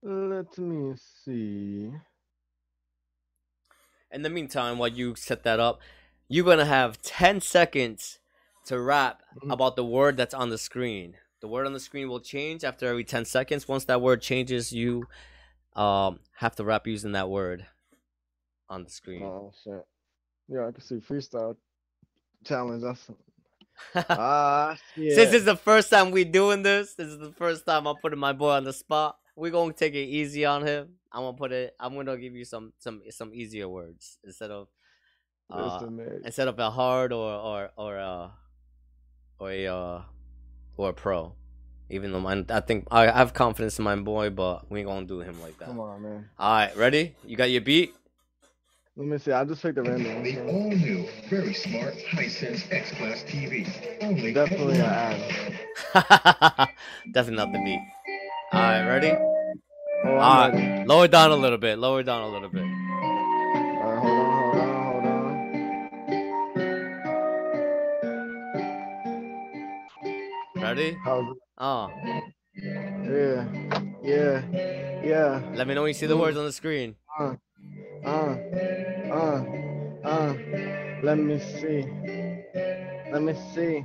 [0.02, 1.92] Let me see.
[4.10, 5.80] In the meantime, while you set that up,
[6.28, 8.20] you're gonna have ten seconds
[8.66, 9.52] to rap Mhm.
[9.52, 11.16] about the word that's on the screen.
[11.40, 13.68] The word on the screen will change after every ten seconds.
[13.68, 15.08] Once that word changes, you
[15.74, 17.66] um have to rap using that word
[18.68, 19.24] on the screen.
[19.24, 19.86] Oh shit.
[20.48, 21.56] Yeah, I can see freestyle
[22.44, 22.82] challenge.
[22.82, 23.10] That's
[23.94, 24.76] ah.
[24.96, 28.18] Since it's the first time we doing this, this is the first time I'm putting
[28.18, 29.18] my boy on the spot.
[29.36, 30.94] We're gonna take it easy on him.
[31.10, 31.74] I'm gonna put it.
[31.80, 34.68] I'm gonna give you some some some easier words instead of
[35.50, 38.28] uh, Listen, instead of a hard or or or uh
[39.38, 40.02] or a uh
[40.76, 41.34] or a pro.
[41.90, 45.06] Even though mine, I think I have confidence in my boy, but we ain't gonna
[45.06, 45.66] do him like that.
[45.66, 46.28] Come on, man.
[46.38, 47.14] All right, ready?
[47.26, 47.94] You got your beat?
[48.96, 49.32] Let me see.
[49.32, 50.22] I just picked a random one.
[50.22, 53.66] The all new, very smart, Hisense X Class TV.
[54.02, 55.18] Only Definitely an at
[55.94, 56.68] ad.
[57.14, 57.80] Definitely not the beat.
[58.52, 59.12] All right, ready?
[60.04, 60.84] Oh, All I'm ready.
[60.86, 61.78] lower down a little bit.
[61.78, 62.62] Lower down a little bit.
[62.62, 65.12] Alright, hold on, hold on,
[70.02, 70.62] hold on.
[70.62, 70.96] Ready?
[71.04, 71.90] How's Oh.
[73.04, 73.46] Yeah,
[74.02, 74.42] yeah,
[75.02, 75.40] yeah.
[75.54, 76.94] let me know when you see the words on the screen.
[77.18, 77.34] Uh,
[78.04, 78.36] uh,
[79.12, 80.34] uh, uh.
[81.02, 81.86] Let me see.
[83.12, 83.84] Let me see.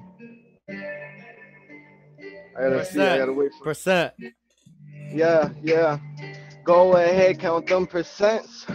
[2.57, 3.01] I gotta see.
[3.01, 3.63] I gotta wait for.
[3.65, 4.13] Percent.
[5.11, 5.99] Yeah, yeah.
[6.63, 8.65] Go ahead, count them percents.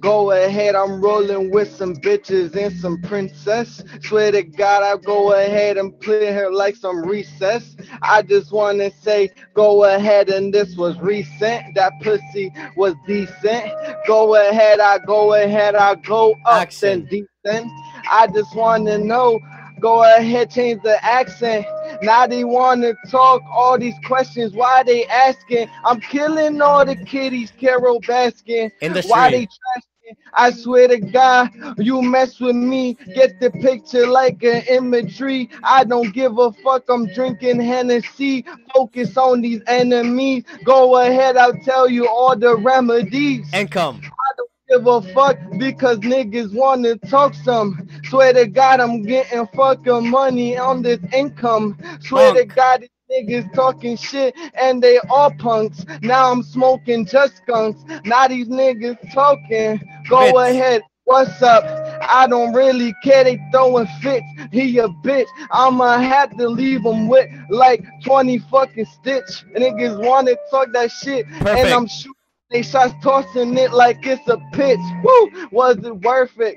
[0.00, 3.82] Go ahead, I'm rolling with some bitches and some princess.
[4.02, 7.71] Swear to God, I'll go ahead and play her like some recess.
[8.02, 11.74] I just wanna say, go ahead, and this was recent.
[11.74, 13.72] That pussy was decent.
[14.06, 16.88] Go ahead, I go ahead, I go up Action.
[16.90, 17.70] and decent.
[18.10, 19.38] I just wanna know,
[19.80, 21.66] go ahead, change the accent.
[22.02, 24.52] Now they wanna talk all these questions.
[24.54, 25.68] Why they asking?
[25.84, 28.70] I'm killing all the kiddies, Carole Baskin.
[28.80, 29.50] In the Why they street.
[30.34, 35.48] I swear to God, you mess with me, get the picture like an imagery.
[35.62, 36.84] I don't give a fuck.
[36.88, 38.44] I'm drinking Hennessy.
[38.74, 40.44] Focus on these enemies.
[40.64, 44.00] Go ahead, I'll tell you all the remedies Income.
[44.04, 47.88] I don't give a fuck because niggas wanna talk some.
[48.04, 51.78] Swear to God, I'm getting fucking money on this income.
[52.00, 55.84] Swear to God, niggas talking shit and they all punks.
[56.00, 57.82] Now I'm smoking just skunks.
[58.04, 59.80] Now these niggas talking.
[60.08, 60.50] Go Bitch.
[60.50, 60.82] ahead.
[61.04, 61.64] What's up?
[62.08, 63.24] I don't really care.
[63.24, 64.26] They throwing fits.
[64.52, 65.26] He a bitch.
[65.50, 69.44] I'ma have to leave him with like 20 fucking stitch.
[69.56, 71.26] Niggas wanna talk that shit.
[71.26, 72.14] And I'm shooting
[72.52, 74.78] they shots tossing it like it's a pitch.
[75.02, 75.48] Woo!
[75.52, 76.54] Was it worth it?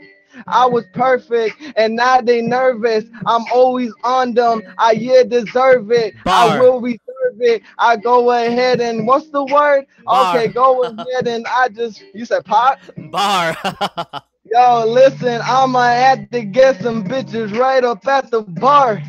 [0.48, 3.06] I was perfect, and now they nervous.
[3.26, 4.62] I'm always on them.
[4.78, 6.16] I yeah deserve it.
[6.26, 7.00] I will reserve
[7.40, 7.64] it.
[7.78, 9.86] I go ahead and what's the word?
[10.06, 10.36] Bar.
[10.36, 12.80] Okay, go ahead and I just you said pot.
[13.12, 13.56] Bar.
[14.52, 19.02] Yo, listen, I'ma have to get some bitches right up at the bar.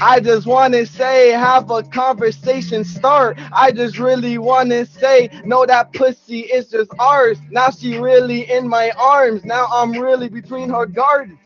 [0.00, 3.38] I just wanna say, have a conversation start.
[3.52, 7.38] I just really wanna say, no, that pussy is just ours.
[7.50, 9.44] Now she really in my arms.
[9.44, 11.38] Now I'm really between her gardens.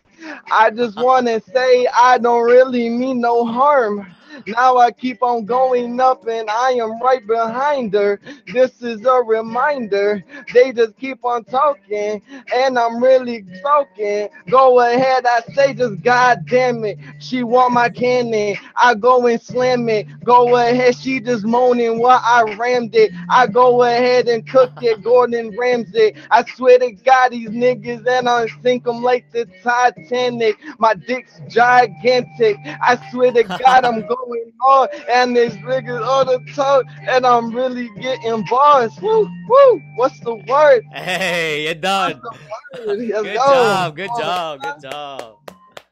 [0.51, 4.07] I just wanna say, I don't really mean no harm.
[4.47, 8.21] Now I keep on going up and I am right behind her.
[8.53, 10.25] This is a reminder.
[10.55, 12.23] They just keep on talking
[12.55, 14.29] and I'm really soaking.
[14.51, 16.99] Go ahead, I say just God damn it.
[17.21, 18.57] She want my cannon.
[18.77, 20.07] I go and slam it.
[20.25, 23.13] Go ahead, she just moaning while I rammed it.
[23.31, 25.03] I go ahead and cook it.
[25.03, 26.15] Gordon Ramsay.
[26.31, 30.57] I swear to God, these niggas and I sink them like the Titanic.
[30.79, 32.59] My dick's gigantic.
[32.65, 37.55] I swear to God, I'm going on, and these niggas on the talk, and I'm
[37.55, 38.93] really getting bars.
[39.01, 39.83] Woo, woo.
[39.97, 40.85] What's the word?
[40.93, 42.21] Hey, you're done.
[42.21, 42.39] What's
[42.85, 42.99] the word?
[42.99, 43.45] Let's Good go.
[43.45, 43.97] job.
[43.97, 44.63] Good job.
[44.63, 45.39] Good job.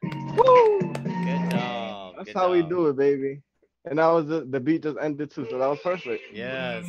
[0.02, 0.80] Woo.
[0.80, 2.14] Good job.
[2.16, 3.40] That's good how we do it, baby.
[3.84, 6.22] And that was the, the beat just ended too, so that was perfect.
[6.32, 6.86] Yes.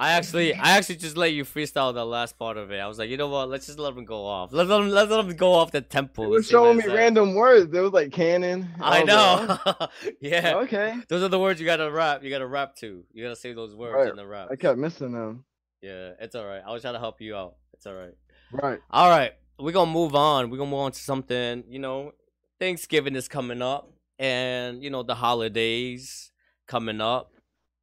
[0.00, 2.78] I actually, I actually just let you freestyle the last part of it.
[2.78, 3.50] I was like, you know what?
[3.50, 4.50] Let's just let him go off.
[4.50, 6.22] Let them, let them go off the tempo.
[6.22, 7.72] It and was showing me random words.
[7.74, 8.68] It was like cannon.
[8.80, 9.58] I was know.
[9.78, 10.54] like, yeah.
[10.64, 10.96] okay.
[11.08, 12.24] Those are the words you gotta rap.
[12.24, 13.04] You gotta rap to.
[13.12, 14.08] You gotta say those words Right.
[14.08, 14.48] in the rap.
[14.50, 15.44] I kept missing them.
[15.82, 16.62] Yeah, it's all right.
[16.66, 17.56] I was trying to help you out.
[17.74, 18.14] It's all right.
[18.52, 18.80] Right.
[18.90, 20.50] All right, we're gonna move on.
[20.50, 21.64] We're gonna move on to something.
[21.68, 22.12] You know,
[22.58, 26.32] Thanksgiving is coming up, and you know the holidays
[26.66, 27.32] coming up,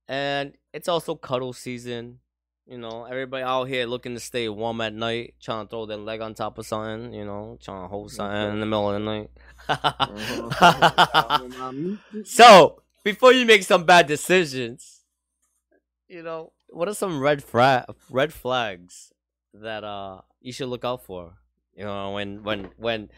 [0.08, 2.20] and it's also cuddle season.
[2.65, 5.98] You know, everybody out here looking to stay warm at night, trying to throw their
[5.98, 7.13] leg on top of something.
[7.13, 9.30] You know, trying to hold something in the middle of the night.
[9.70, 11.48] Uh-huh.
[12.26, 15.06] so before you make some bad decisions,
[16.10, 19.13] you know, what are some red fra- red flags
[19.54, 21.38] that uh you should look out for?
[21.74, 23.10] You know, when when when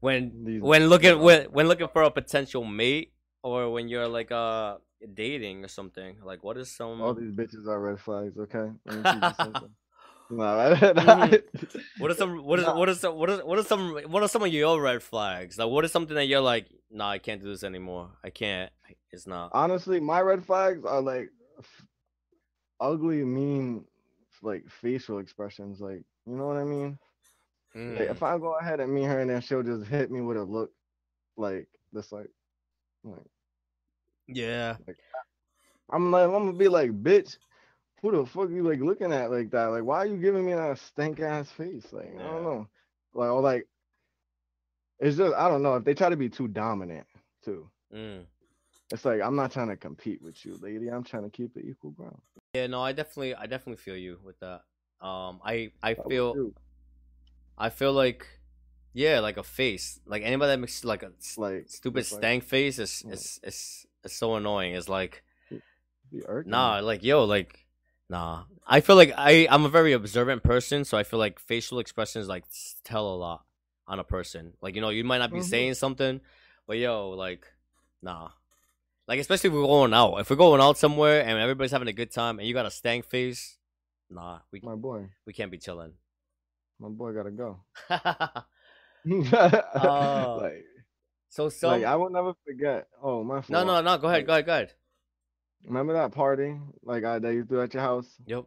[0.00, 4.76] when when looking when when looking for a potential mate or when you're like uh
[5.14, 6.16] dating or something.
[6.24, 8.70] Like what is some All these bitches are red flags, okay?
[8.86, 9.70] Let me teach you something.
[10.30, 11.42] Nah, Mhm.
[11.98, 12.76] what are some what is Nah.
[12.78, 15.56] what is some what are some what are some of your red flags?
[15.58, 18.10] Like what is something that you're like, nah, I can't do this anymore.
[18.22, 18.70] I can't.
[19.10, 19.50] It's not.
[19.54, 21.84] Honestly, my red flags are like f-
[22.80, 23.84] ugly, mean,
[24.42, 25.80] like facial expressions.
[25.80, 26.98] Like, you know what I mean?
[27.74, 28.10] Like, Mm.
[28.10, 30.42] if I go ahead and meet her and then she'll just hit me with a
[30.44, 30.72] look
[31.36, 32.28] like this, like,
[33.04, 33.24] like
[34.28, 34.76] Yeah.
[35.90, 37.38] I'm like, I'm gonna be like, bitch,
[38.02, 39.66] who the fuck you like looking at like that?
[39.66, 41.86] Like, why are you giving me that stank ass face?
[41.92, 42.68] Like, I don't know.
[43.14, 43.66] Like, or like,
[45.00, 45.76] it's just, I don't know.
[45.76, 47.06] If they try to be too dominant,
[47.44, 48.26] too, Mm.
[48.92, 50.88] it's like, I'm not trying to compete with you, lady.
[50.88, 52.20] I'm trying to keep it equal ground.
[52.54, 54.62] Yeah, no, I definitely, I definitely feel you with that.
[55.00, 56.52] Um, I, I feel.
[57.56, 58.26] I feel like,
[58.92, 62.78] yeah, like a face, like anybody that makes like a like stupid like, stank face
[62.78, 63.14] is, Yeah.
[63.14, 64.74] is, is, is so annoying.
[64.74, 65.22] It's like,
[66.46, 67.66] nah, like yo, like,
[68.08, 68.44] nah.
[68.66, 72.28] I feel like I, I'm a very observant person, so I feel like facial expressions
[72.28, 72.44] like
[72.84, 73.44] tell a lot
[73.86, 74.52] on a person.
[74.60, 75.44] Like you know, you might not be Mhm.
[75.44, 76.20] saying something,
[76.66, 77.46] but yo, like,
[78.02, 78.30] nah.
[79.06, 80.16] Like especially if we're going out.
[80.18, 82.70] If we're going out somewhere and everybody's having a good time and you got a
[82.70, 83.56] stank face,
[84.10, 85.92] nah, we My boy, we can't be chilling.
[86.78, 87.60] my boy gotta go.
[87.88, 88.42] Oh,
[90.42, 90.64] like,
[91.38, 92.88] so some like I will never forget.
[93.02, 93.50] Oh, my fault.
[93.50, 94.72] no no no go ahead go ahead go ahead.
[95.66, 98.06] Remember that party like I that you threw at your house?
[98.26, 98.44] Yep.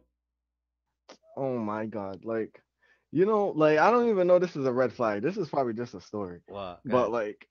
[1.36, 2.62] Oh my god, like
[3.10, 5.22] you know, like I don't even know this is a red flag.
[5.22, 6.40] This is probably just a story.
[6.48, 6.80] What?
[6.86, 7.48] Go But like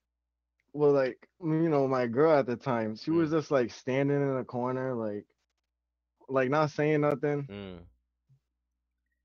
[0.74, 3.34] well like you know, my girl at the time, she was Mm.
[3.34, 5.26] just like standing in a corner, like
[6.30, 7.48] like not saying nothing.
[7.50, 7.80] Mm.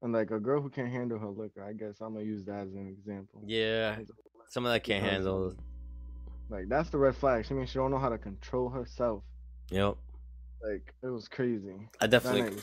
[0.02, 2.66] And like a girl who can't handle her liquor, I guess I'm gonna use that
[2.66, 3.42] as an example.
[3.46, 3.96] Yeah,
[4.48, 5.54] someone that can't handle.
[6.48, 7.46] Like that's the red flag.
[7.46, 9.22] She means she don't know how to control herself.
[9.70, 9.96] Yep.
[10.62, 11.74] Like it was crazy.
[12.00, 12.60] I definitely.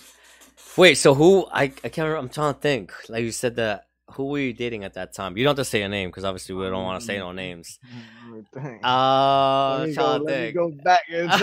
[0.77, 1.45] Wait, so who?
[1.51, 2.17] I I can't remember.
[2.17, 2.91] I'm trying to think.
[3.09, 3.87] Like you said that.
[4.15, 5.37] Who were you dating at that time?
[5.37, 7.31] You don't have to say a name because obviously we don't want to say no
[7.31, 7.79] names.
[8.53, 8.79] Dang.
[8.83, 10.55] Uh, let I'm me go, trying to let me think.
[10.55, 11.31] go back and.
[11.31, 11.39] I'm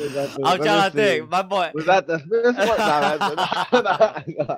[0.00, 1.28] Was that the- let me trying to think.
[1.30, 1.70] My boy.
[1.74, 2.66] Was that the first one?
[2.68, 3.72] Nah, that's-
[4.38, 4.56] nah, nah.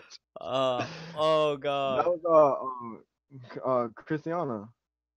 [0.40, 0.84] Uh,
[1.16, 1.98] oh god.
[2.04, 3.00] That was uh, um,
[3.64, 4.68] uh, Christiana.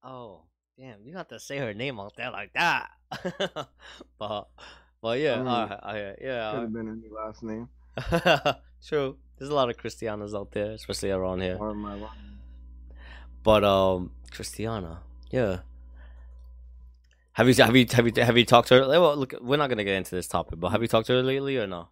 [0.03, 0.41] Oh,
[0.77, 1.05] damn!
[1.05, 2.89] You have to say her name out there like that.
[4.19, 4.47] but,
[5.01, 6.15] but yeah, I mean, uh, I,
[6.53, 7.69] Could have been any last name.
[8.85, 9.17] True.
[9.37, 11.57] There's a lot of Christianas out there, especially around here.
[13.43, 14.99] But um, Christiana,
[15.31, 15.59] yeah.
[17.33, 18.87] Have you have you have you have you talked to her?
[18.87, 21.23] Well, look, we're not gonna get into this topic, but have you talked to her
[21.23, 21.89] lately or no?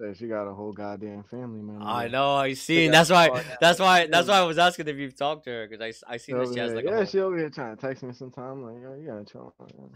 [0.00, 1.80] Said she got a whole goddamn family, man.
[1.80, 2.90] I know, I seen.
[2.90, 3.44] That's why.
[3.60, 4.06] That's why.
[4.08, 6.48] That's why I was asking if you've talked to her because I I seen that
[6.52, 7.06] she has like yeah, whole.
[7.06, 8.64] she over here trying to text me sometime.
[8.64, 9.54] Like, yo, you gotta chill.
[9.60, 9.90] man.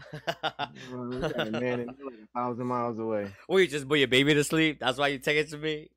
[1.13, 3.29] You got a man and you're like a thousand miles away.
[3.49, 4.79] Or you just put your baby to sleep.
[4.79, 5.89] That's why you take it to me.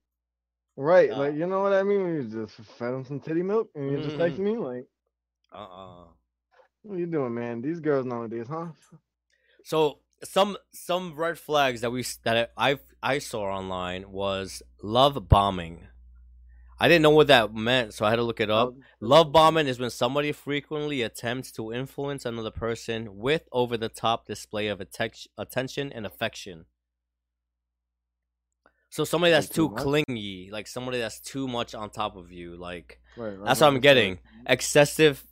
[0.77, 1.19] Right, Nah.
[1.19, 2.01] like you know what I mean?
[2.09, 4.45] You just fed him some titty milk and you just text Mhm.
[4.45, 4.87] me like,
[5.53, 6.05] Uh uh
[6.83, 7.61] "What you doing, man?
[7.63, 8.69] These girls nowadays, huh?"
[9.65, 15.89] So some some red flags that we that I I saw online was love bombing.
[16.79, 18.75] I didn't know what that meant, so I had to look it up.
[19.01, 24.27] Love bombing is when somebody frequently attempts to influence another person with over the top
[24.27, 26.65] display of atte- attention and affection.
[28.91, 33.01] So somebody that's too clingy, like somebody that's too much on top of you, like
[33.17, 34.19] Right, right, that's what I'm getting.
[34.47, 35.25] excessive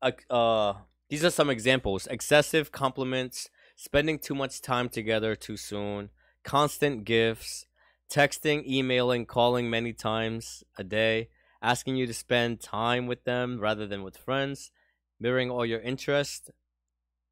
[0.00, 0.74] uh, uh
[1.08, 6.10] these are some examples excessive compliments spending too much time together too soon
[6.42, 7.64] constant gifts
[8.10, 11.28] texting emailing calling many times a day
[11.62, 14.72] asking you to spend time with them rather than with friends
[15.20, 16.50] mirroring all your interests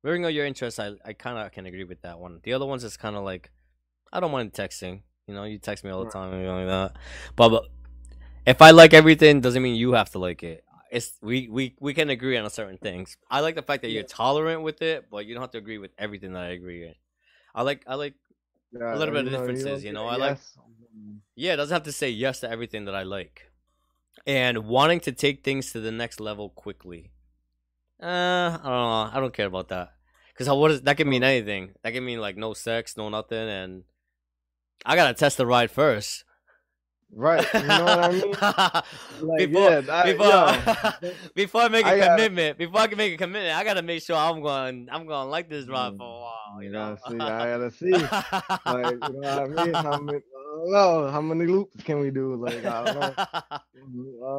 [0.04, 2.38] mirroring all your interests i, I kind of can agree with that one.
[2.44, 3.50] The other ones is kind of like
[4.12, 7.00] i don't mind texting you know you text me all the time and like that.
[7.34, 7.64] But, but
[8.46, 10.64] if I like everything, doesn't mean you have to like it.
[10.90, 13.16] It's we we we can agree on certain things.
[13.30, 14.08] I like the fact that you're Yeah.
[14.08, 16.94] tolerant with it, but you don't have to agree with everything that I agree in.
[17.54, 18.14] I like I like
[18.72, 20.58] Yeah, little bit of you know, differences, you know, I like- yes.
[20.96, 23.50] Mm, yeah, it doesn't have to say yes to everything that I like.
[24.26, 27.10] And wanting to take things to the next level quickly.
[28.02, 29.10] Uh, I don't know.
[29.14, 29.92] I don't care about that.
[30.36, 31.28] Cause how what is that can mean Oh.
[31.28, 31.74] anything.
[31.82, 33.84] That can mean like no sex, no nothing, and
[34.84, 36.24] I gotta test the ride first.
[37.12, 38.34] Right, you know what I mean?
[39.22, 42.98] Like, before, yeah, I- before, before I make a I gotta- commitment, before I can
[42.98, 44.88] make a commitment, I gotta make sure I'm going.
[44.92, 46.32] I'm to like this ride Mm, for a while.
[46.58, 46.96] You you know.
[47.08, 47.18] see, I
[47.52, 47.90] gotta see.
[47.92, 49.74] Like, you know what I mean?
[49.74, 50.18] How many,
[50.74, 52.34] I how many loops can we do?
[52.36, 53.14] Like, I don't know.
[53.16, 53.60] I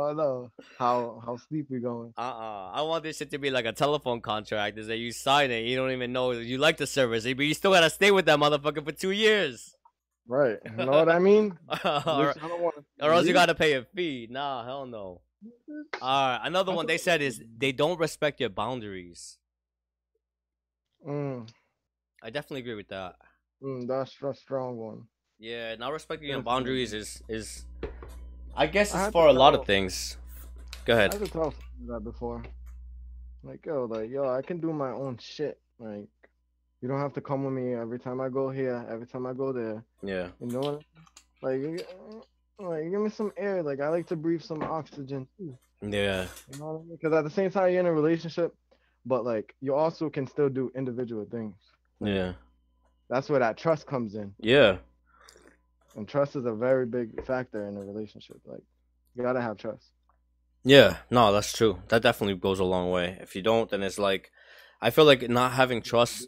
[0.07, 2.13] don't know how how steep we going.
[2.17, 2.71] Uh-uh.
[2.73, 4.77] I want this shit to be like a telephone contract.
[4.77, 7.53] Is that you sign it, you don't even know you like the service, but you
[7.53, 9.75] still gotta stay with that motherfucker for two years,
[10.27, 11.57] Right, you know what I mean?
[11.85, 12.69] or, I
[13.01, 14.27] or else you gotta pay a fee.
[14.29, 15.21] Nah, hell no.
[16.01, 19.37] All right, another one they said is they don't respect your boundaries.
[21.05, 21.47] Mm,
[22.21, 23.15] I definitely agree with that.
[23.63, 25.07] mm, that's a strong one.
[25.39, 27.65] Yeah, not respecting your boundaries is is,
[28.55, 30.17] I guess I it's had for to a lot of things.
[30.85, 31.13] Go I ahead.
[31.13, 32.43] had to tell someone that before.
[33.43, 35.59] Like, yo, like, yo, I can do my own shit.
[35.79, 36.07] Like,
[36.81, 39.33] you don't have to come with me every time I go here, every time I
[39.33, 39.83] go there.
[40.03, 40.29] Yeah.
[40.39, 40.81] You know what?
[41.41, 41.79] Like, you-
[42.59, 43.61] like, give me some air.
[43.61, 45.57] Like, I like to breathe some oxygen too.
[45.81, 46.27] Yeah.
[46.51, 46.97] You know what I mean?
[46.99, 48.55] Because at the same time, you're in a relationship,
[49.05, 51.55] but like, you also can still do individual things.
[51.99, 52.33] Yeah.
[53.09, 54.77] That's where that trust comes in, Yeah.
[55.95, 58.37] and trust is a very big factor in a relationship.
[58.45, 58.63] Like,
[59.15, 59.91] you gotta have trust.
[60.63, 61.81] Yeah, no, that's true.
[61.89, 63.17] That definitely goes a long way.
[63.21, 64.31] If you don't, then it's like,
[64.81, 66.27] I feel like not having trust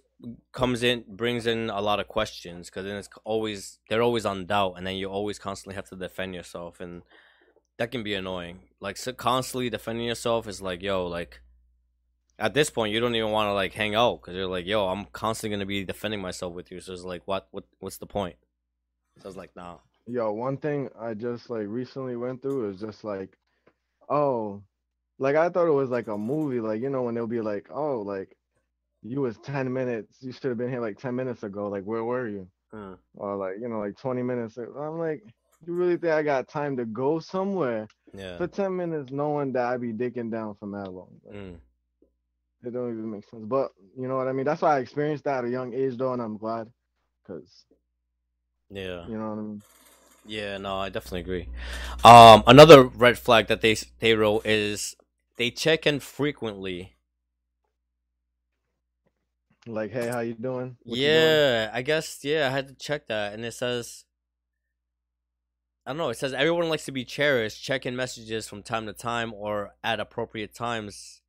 [0.51, 4.45] comes in, brings in a lot of questions because then it's always they're always on
[4.45, 7.03] doubt, and then you always constantly have to defend yourself, and
[7.77, 8.59] that can be annoying.
[8.79, 11.41] Like so constantly defending yourself is like, yo, like
[12.37, 14.87] at this point you don't even want to like hang out because you're like, yo,
[14.87, 16.81] I'm constantly gonna be defending myself with you.
[16.81, 18.35] So it's like, what, what, what's the point?
[19.21, 19.77] So it's like, nah.
[20.07, 23.37] Yo, one thing I just like recently went through is just like,
[24.09, 24.63] oh,
[25.17, 27.67] like I thought it was like a movie, like you know when they'll be like,
[27.69, 28.35] oh, like
[29.03, 32.03] you was ten minutes, you should have been here like ten minutes ago, like where
[32.03, 32.47] were you?
[32.71, 32.93] Hmm.
[33.15, 34.57] Or like you know like twenty minutes.
[34.57, 35.23] I'm like,
[35.65, 38.37] you really think I got time to go somewhere Yeah.
[38.37, 41.19] for ten minutes, knowing that I'd be dicking down for that long?
[41.25, 41.59] Like, Mm.
[42.61, 43.45] It don't even make sense.
[43.45, 44.45] But you know what I mean?
[44.45, 46.69] That's why I experienced that at a young age though, and I'm glad,
[47.25, 47.65] cause
[48.69, 49.07] Yeah.
[49.07, 49.61] you know what I mean.
[50.25, 51.47] Yeah, no, I definitely agree.
[52.03, 54.95] Um, another red flag that they they wrote is
[55.37, 56.93] they check in frequently.
[59.67, 60.77] Like, hey, how you doing?
[60.83, 61.17] What you doing?
[61.17, 64.05] yeah, I guess yeah, I had to check that, and it says,
[65.85, 66.09] I don't know.
[66.09, 67.63] It says everyone likes to be cherished.
[67.63, 71.21] Check in messages from time to time or at appropriate times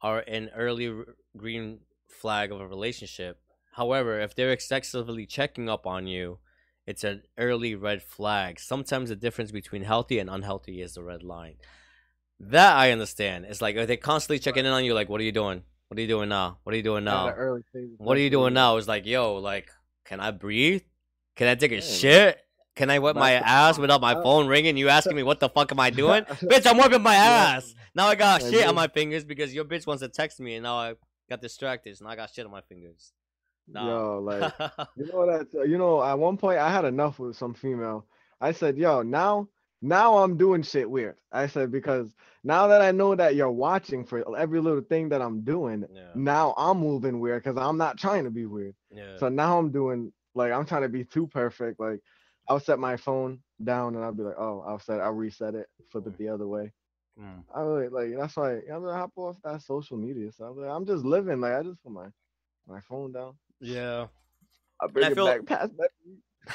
[0.00, 0.92] are an early
[1.36, 3.40] green flag of a relationship.
[3.74, 6.38] However, if they're excessively checking up on you,
[6.86, 8.58] it's an early red flag.
[8.58, 11.56] Sometimes the difference between healthy and unhealthy is the red line.
[12.40, 13.44] That I understand.
[13.44, 15.62] It's like if they constantly checking in on you, like, what are you doing?
[15.92, 16.56] What are you doing now?
[16.62, 17.26] What are you doing now?
[17.98, 18.78] What are you doing now?
[18.78, 19.68] It's like, yo, like,
[20.06, 20.80] can I breathe?
[21.36, 22.38] Can I take a shit?
[22.74, 24.78] Can I wipe my ass without my phone ringing?
[24.78, 26.22] You asking me what the fuck am I doing?
[26.24, 27.74] bitch, I'm wiping my ass.
[27.94, 30.62] Now I got shit on my fingers because your bitch wants to text me and
[30.62, 30.94] now I
[31.28, 31.94] got distracted.
[31.98, 33.12] So now I got shit on my fingers.
[33.68, 33.86] Nah.
[33.86, 34.50] Yo, like
[34.96, 38.06] you know that you know at one point I had enough with some female.
[38.40, 39.48] I said, yo, now
[39.82, 41.16] now I'm doing shit weird.
[41.32, 42.14] I said because
[42.44, 46.10] now that I know that you're watching for every little thing that I'm doing, yeah.
[46.14, 48.74] now I'm moving weird because I'm not trying to be weird.
[48.94, 49.16] Yeah.
[49.18, 51.80] So now I'm doing like I'm trying to be too perfect.
[51.80, 52.00] Like
[52.48, 55.66] I'll set my phone down and I'll be like, oh, I'll set, I'll reset it,
[55.90, 56.72] flip it the other way.
[57.20, 57.42] Mm.
[57.54, 60.30] I really like that's why I'm gonna hop off that social media.
[60.32, 62.06] So I'm, like, I'm just living like I just put my
[62.68, 63.34] my phone down.
[63.60, 64.06] Yeah.
[64.80, 65.90] I bring I it feel- back past that.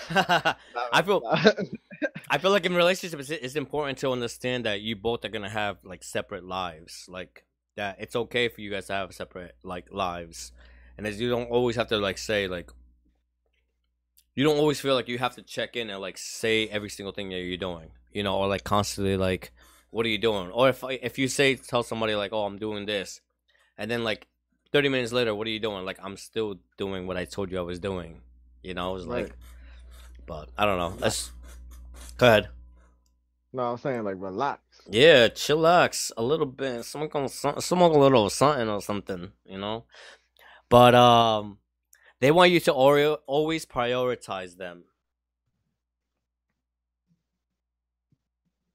[0.91, 1.21] I feel
[2.29, 5.77] I feel like in relationships it's, important to understand that you both are gonna have
[5.83, 7.05] like separate lives.
[7.07, 7.45] Like
[7.75, 10.51] that it's okay for you guys to have separate like lives.
[10.97, 12.71] And as you don't always have to like say like
[14.35, 17.13] you don't always feel like you have to check in and like say every single
[17.13, 17.89] thing that you're doing.
[18.11, 19.51] You know, or like constantly like
[19.91, 20.51] what are you doing?
[20.51, 23.21] Or if if you say tell somebody like, "Oh, I'm doing this."
[23.77, 24.27] And then like
[24.71, 25.85] 30 minutes later, what are you doing?
[25.85, 28.21] Like I'm still doing what I told you I was doing.
[28.63, 29.33] You know, it's like Right.
[30.25, 30.93] but I don't know.
[30.99, 31.31] Let's
[32.17, 32.49] go ahead.
[33.53, 34.61] no, I'm saying like relax.
[34.89, 36.83] Yeah, chillax a little bit.
[36.85, 39.85] Smoke on some, smoke a little something or something, you know.
[40.69, 41.59] But um,
[42.21, 44.85] they want you to oreo, always prioritize them.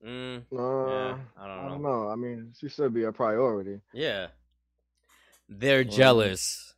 [0.04, 1.80] Mm, Uh, yeah, I I don't know.
[1.80, 2.08] don't know.
[2.08, 3.80] I mean, she should be a priority.
[3.92, 4.28] Yeah,
[5.48, 6.74] they're Well, jealous.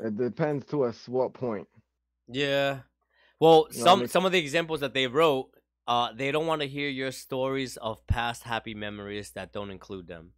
[0.00, 1.68] It depends to us what point.
[2.28, 2.80] Yeah.
[3.40, 5.50] Well, You know, some I mean- some of the examples that they wrote,
[5.86, 10.06] uh, they don't want to hear your stories of past happy memories that don't include
[10.06, 10.32] them.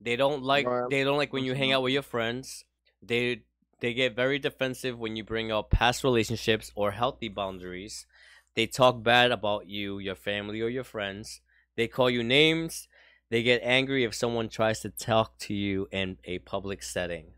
[0.00, 0.90] They don't like Right.
[0.90, 1.74] they don't like when you hang Mhm.
[1.74, 2.64] out with your friends.
[3.02, 3.44] They
[3.80, 8.06] they get very defensive when you bring up past relationships or healthy boundaries.
[8.54, 11.40] They talk bad about you, your family, or your friends.
[11.76, 12.88] They call you names.
[13.30, 17.34] They get angry if someone tries to talk to you in a public setting.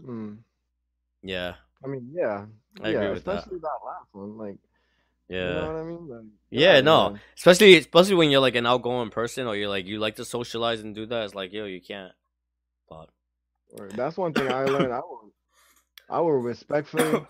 [0.00, 0.44] Mm.
[1.22, 1.56] Yeah.
[1.84, 2.46] I mean, yeah,
[2.82, 3.38] I yeah, agree with that.
[3.38, 3.78] especially that.
[3.84, 4.38] last one.
[4.38, 4.58] Like,
[5.28, 5.38] Yeah.
[5.48, 6.08] you know what I mean?
[6.08, 7.16] Like, Yeah, no.
[7.36, 10.80] especially especially when you're like an outgoing person or you're like you like to socialize
[10.80, 12.12] and do that it's like yo you can't
[12.88, 13.08] but
[13.96, 14.92] That's one thing I learned.
[14.92, 15.32] I will,
[16.10, 17.24] I will respectfully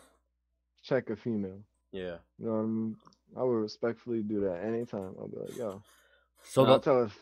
[0.82, 1.60] check a female.
[1.92, 2.96] yeah You know what I mean?
[3.36, 5.14] I would respectfully do that anytime.
[5.18, 5.82] I'll be like, yo.
[6.42, 7.12] so and I'll tell us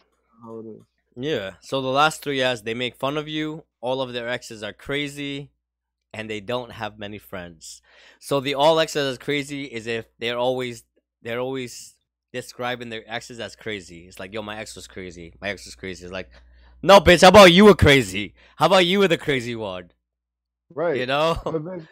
[0.43, 0.83] how it is.
[1.17, 4.63] yeah so the last three as they make fun of you all of their exes
[4.63, 5.51] are crazy
[6.13, 7.83] and they don't have many friends
[8.19, 10.85] so the all exes as crazy is if they're always
[11.23, 11.95] they're always
[12.33, 15.75] describing their exes as crazy it's like yo my ex was crazy my ex was
[15.75, 16.31] crazy it's like
[16.83, 19.91] no bitch how about you were crazy how about you were the crazy one
[20.73, 20.99] Right.
[20.99, 21.35] you know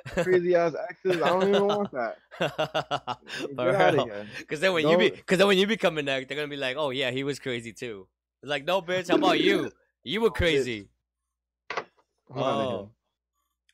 [0.06, 2.16] crazy ass exes, I don't even want that.
[2.38, 4.26] Get out of here.
[4.48, 6.46] Cause then when you be, Don't- cause then when you become an ex, they're gonna
[6.46, 8.06] be like, "Oh yeah, he was crazy too."
[8.40, 9.08] It's like, no, bitch.
[9.08, 9.72] How about you?
[10.04, 10.90] You were crazy.
[12.32, 12.72] I'm outta here.
[12.78, 12.90] Oh,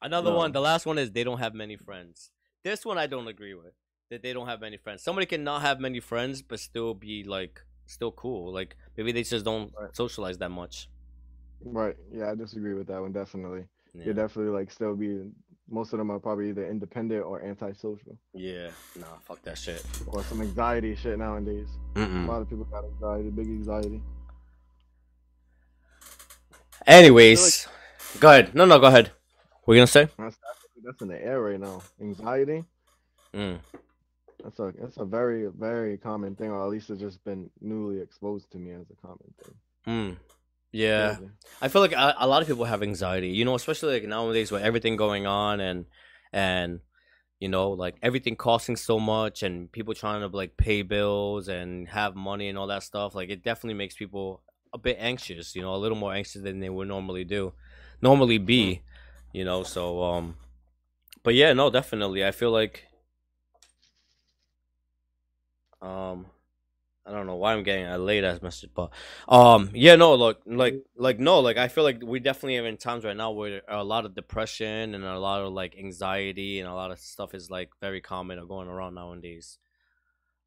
[0.04, 0.52] another one.
[0.52, 2.30] The last one is they don't have many friends.
[2.62, 3.74] This one I don't agree with.
[4.10, 5.02] That they don't have many friends.
[5.02, 8.52] Somebody can not have many friends but still be like, still cool.
[8.52, 9.94] Like maybe they just don't Right.
[9.96, 10.88] socialize that much.
[11.64, 11.96] Right.
[12.12, 13.64] Yeah, I disagree with that one definitely.
[13.94, 14.04] Yeah.
[14.06, 15.10] You're definitely like still be
[15.70, 18.68] most of them are probably either independent or antisocial yeah.
[19.00, 19.82] Nah, fuck that shit.
[20.06, 21.68] or some anxiety shit nowadays.
[21.96, 22.26] A Mm-mm.
[22.28, 24.02] lot of people got anxiety, big anxiety.
[26.86, 27.66] Anyways,
[28.20, 28.54] go ahead.
[28.54, 29.10] No, no, go ahead.
[29.64, 30.08] What you gonna say?
[30.18, 30.36] That's
[30.84, 31.82] that's in the air right now.
[32.00, 32.64] Anxiety.
[33.32, 33.58] Mm.
[34.42, 38.00] That's a that's a very very common thing, or at least it's just been newly
[38.00, 39.54] exposed to me as a common thing.
[39.86, 40.16] Mm.
[40.72, 41.16] Yeah.
[41.62, 44.50] I feel like a, a lot of people have anxiety, you know, especially like nowadays
[44.50, 45.86] with everything going on and
[46.32, 46.80] and
[47.40, 51.88] you know, like everything costing so much and people trying to like pay bills and
[51.88, 53.14] have money and all that stuff.
[53.14, 54.42] Like it definitely makes people
[54.72, 57.52] a bit anxious, you know, a little more anxious than they would normally do,
[58.02, 58.82] normally be,
[59.34, 59.64] you know.
[59.64, 60.36] So um,
[61.24, 62.86] but yeah, no, definitely, I feel like
[65.82, 66.26] um.
[67.06, 68.90] I don't know why I'm getting a late ass message, but
[69.28, 72.76] um, yeah, no, like, like, like, no, like, I feel like we definitely are in
[72.78, 76.68] times right now where a lot of depression and a lot of like anxiety and
[76.68, 79.58] a lot of stuff is like very common or going around nowadays.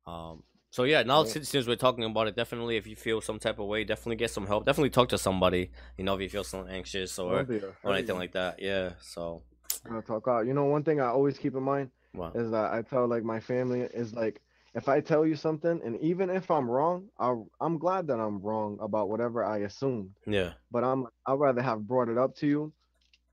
[0.07, 1.29] Um, so yeah, now Yeah.
[1.31, 4.17] since, since we're talking about it, definitely if you feel some type of way, definitely
[4.17, 4.65] get some help.
[4.65, 5.71] Definitely talk to somebody.
[5.97, 7.47] You know, if you feel some anxious or
[7.83, 8.61] or anything like that.
[8.61, 8.91] Yeah.
[8.99, 9.43] So,
[9.83, 10.45] Gotta talk out.
[10.45, 12.31] You know, one thing I always keep in mind wow.
[12.35, 14.41] is that I tell like my family is like
[14.75, 18.39] if I tell you something and even if I'm wrong, I I'm glad that I'm
[18.41, 20.11] wrong about whatever I assumed.
[20.25, 20.53] Yeah.
[20.71, 22.73] But I'm I'd rather have brought it up to you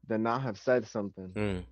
[0.06, 1.28] than not have said something.
[1.34, 1.64] Mm.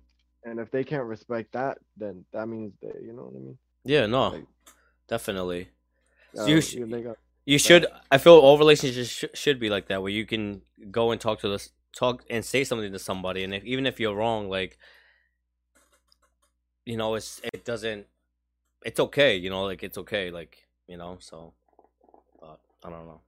[0.43, 3.57] And if they can't respect that, then that means they, you know what I mean?
[3.85, 4.05] Yeah.
[4.07, 4.27] No.
[4.29, 4.45] Like-
[5.07, 5.69] definitely.
[6.37, 6.75] Uh, you sh-
[7.45, 7.85] You should.
[8.11, 11.39] I feel all relationships sh- should be like that, where you can go and talk
[11.41, 14.77] to this, talk and say something to somebody, and if even if you're wrong, like,
[16.85, 18.07] you know, it's it doesn't,
[18.85, 21.17] it's okay, you know, like it's okay, like you know.
[21.19, 21.53] So,
[22.39, 23.21] but I don't know.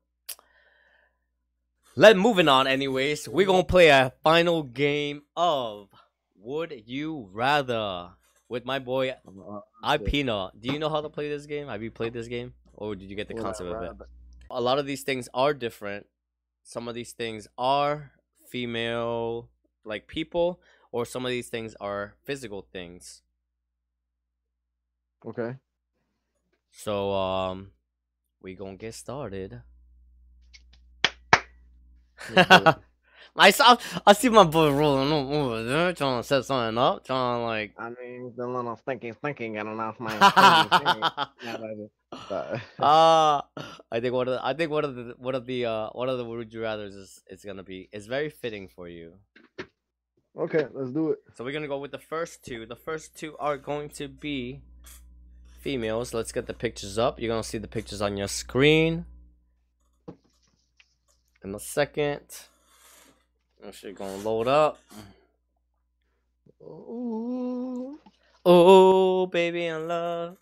[1.96, 2.68] Let moving on.
[2.68, 5.90] Anyways, we're gonna play a final game of
[6.38, 8.12] Would You Rather
[8.50, 9.16] with my boy
[9.84, 9.98] I.
[9.98, 10.60] Peanut.
[10.60, 11.68] Do you know how to play this game?
[11.68, 13.92] Have you played this game, or did you get the concept of it?
[14.52, 16.06] a lot of these things are different
[16.66, 18.12] some of these things are
[18.50, 19.50] female
[19.86, 20.60] like people
[20.92, 23.22] or some of these things are physical things.
[25.26, 25.58] Okay.
[26.72, 27.72] So um
[28.42, 29.62] we gonna get started.
[33.36, 33.66] Let's do it.
[33.68, 37.40] I saw I see my boy rolling over there trying to set something up, trying
[37.40, 41.02] to like I mean, the little stinky, stinky getting off my stinky thing.
[41.44, 41.92] Yeah, that is-
[42.30, 43.46] that- Ah,
[43.92, 46.08] I think one of the, I think one of the one of the uh one
[46.10, 49.14] of the would you rather's is is gonna be is very fitting for you.
[50.38, 51.20] Okay, let's do it.
[51.36, 52.66] So we're gonna go with the first two.
[52.66, 54.62] The first two are going to be
[55.62, 56.14] females.
[56.14, 57.20] Let's get the pictures up.
[57.20, 59.06] You're gonna see the pictures on your screen.
[61.44, 62.22] In a second.
[63.68, 64.80] Actually gonna load up.
[66.62, 68.00] Ooh.
[68.46, 70.38] Oh, baby in love.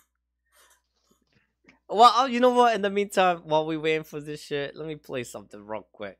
[1.87, 2.75] Well, oh, you know what?
[2.75, 6.17] In the meantime, while we waiting for this shit, let me play something real quick.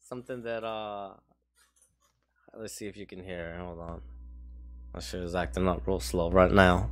[0.00, 1.14] Something that uh,
[2.54, 3.56] let's see if you can hear.
[3.58, 4.00] Hold on.
[4.94, 6.90] My shit is acting up real slow right now.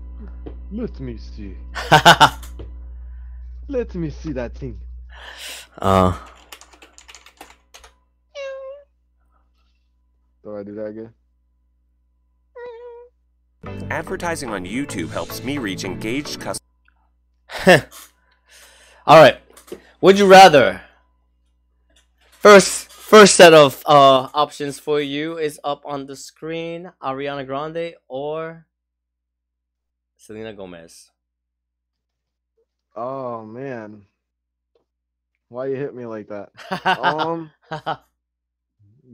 [0.73, 1.57] Let me see.
[3.69, 4.81] Let me see that thing.
[5.79, 6.17] uh,
[10.47, 11.13] Do I do that again?
[13.91, 16.63] Advertising on YouTube helps me reach engaged customers.
[19.07, 19.39] all right.
[20.01, 20.83] Would you rather?
[22.31, 26.93] First, first set of uh options for you is up on the screen.
[27.03, 28.67] Ariana Grande or
[30.17, 31.11] Selena Gomez.
[32.95, 34.03] Oh man.
[35.49, 36.51] Why you hit me like that?
[37.03, 37.51] Um,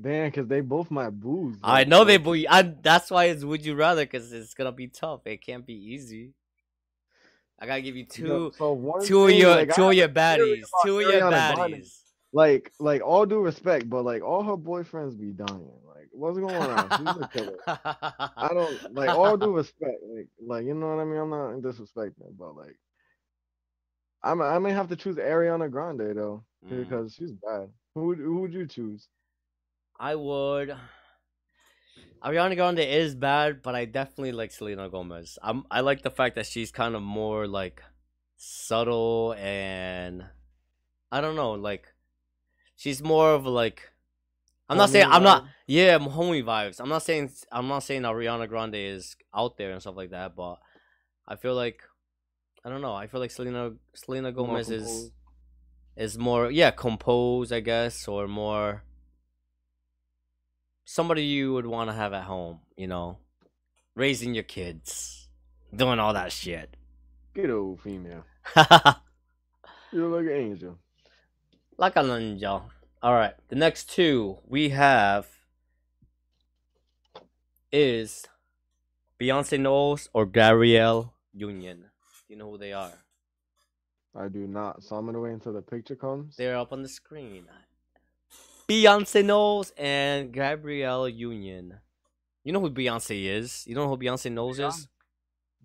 [0.00, 1.56] damn, cause they both my boos.
[1.62, 2.44] I know they boy.
[2.48, 5.26] I that's why it's would you rather because it's gonna be tough.
[5.26, 6.32] It can't be easy.
[7.58, 10.98] I gotta give you two, so two of your, like, two of your baddies, two
[10.98, 11.96] of your baddies.
[12.32, 15.70] Like, like all due respect, but like all her boyfriends be dying.
[15.86, 16.88] Like, what's going on?
[16.90, 17.58] She's a killer.
[17.66, 19.98] I don't like all due respect.
[20.12, 21.18] Like, like you know what I mean.
[21.18, 22.76] I'm not disrespecting, but like,
[24.24, 26.84] I'm I may have to choose Ariana Grande though Mm.
[26.84, 27.68] because she's bad.
[27.94, 29.08] Who who would you choose?
[30.02, 30.74] I would.
[32.24, 35.38] Ariana Grande is bad, but I definitely like Selena Gomez.
[35.40, 37.84] I'm I like the fact that she's kind of more like
[38.36, 40.24] subtle and
[41.12, 41.86] I don't know, like
[42.74, 43.92] she's more of like
[44.68, 46.80] I'm not saying Homie I'm not yeah, I'm homie vibes.
[46.80, 50.34] I'm not saying I'm not saying Ariana Grande is out there and stuff like that,
[50.34, 50.56] but
[51.28, 51.80] I feel like
[52.64, 52.94] I don't know.
[52.94, 55.12] I feel like Selena Selena Gomez is
[55.96, 58.82] is more yeah composed i guess or more
[60.84, 63.18] somebody you would want to have at home you know
[63.94, 65.28] raising your kids
[65.74, 66.76] doing all that shit
[67.34, 68.24] Good old female.
[69.94, 70.78] You look like an angel.
[71.76, 72.62] like a ninja
[73.02, 75.26] all right the next two we have
[77.70, 78.26] is
[79.20, 81.84] beyonce knowles or gabrielle union
[82.28, 82.92] you know who they are
[84.14, 84.82] I do not.
[84.82, 86.36] So I'm gonna wait until the picture comes.
[86.36, 87.46] they're up on the screen
[88.72, 91.78] beyonce knowles and gabrielle union
[92.44, 94.88] you know who beyonce is you know who beyonce knowles is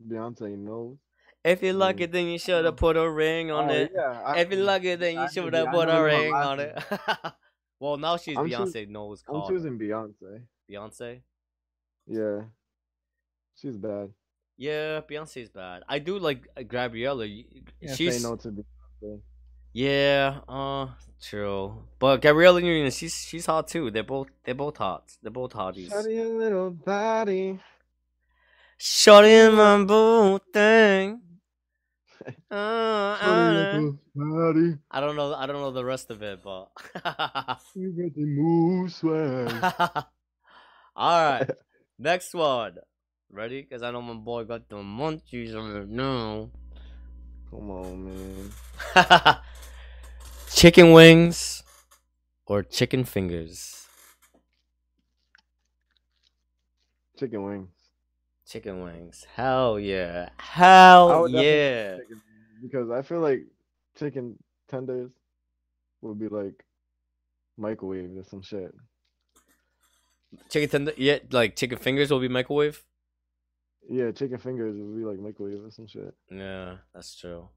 [0.09, 0.97] Beyonce knows.
[1.43, 2.01] If you like Mm.
[2.01, 3.91] it, then you should have put a ring on Oh, it.
[3.95, 6.77] yeah, I- If you like it, then you should have put a ring on it.
[7.79, 10.43] well, now she's I'm Beyonce knows I'm choosing Beyonce.
[10.69, 11.21] Beyonce.
[12.05, 12.41] Yeah,
[13.55, 14.13] she's bad.
[14.55, 15.81] Yeah, Beyonce's bad.
[15.89, 17.25] I do like uh, Gabriella.
[17.95, 19.21] She's no to Beyonce.
[19.77, 20.87] Yeah, uh,
[21.21, 21.83] true.
[21.99, 23.91] But Gabriella Union, she's she's hot too.
[23.91, 25.03] They're both they're both hot.
[25.21, 25.89] They're both hotties.
[25.89, 27.59] Shut your little body.
[28.77, 31.21] Shorty in my boo thing.
[32.51, 34.75] Uh, Shut your uh.
[34.91, 35.33] I don't know.
[35.33, 36.69] I don't know the rest of it, but.
[37.75, 39.53] You got the move swag.
[40.95, 41.49] All right,
[41.99, 42.79] next one.
[43.31, 43.61] Ready?
[43.61, 46.49] Because I know my boy got the munchies right now.
[47.49, 48.51] Come on, man.
[50.53, 51.63] chicken wings
[52.45, 53.87] or chicken fingers?
[57.17, 57.69] Chicken wings.
[58.47, 59.25] Chicken wings.
[59.33, 60.29] Hell yeah.
[60.37, 61.97] Hell yeah.
[61.97, 62.21] chicken
[62.61, 63.43] Because I feel like
[63.97, 64.37] chicken
[64.67, 65.11] tenders
[66.01, 66.63] would be like
[67.57, 68.73] microwave or some shit.
[70.49, 70.93] Chicken tender.
[70.97, 72.83] Yeah, like chicken fingers will be microwave.
[73.89, 76.13] Yeah, chicken fingers would be like microwave or some shit.
[76.29, 77.47] Yeah, that's true.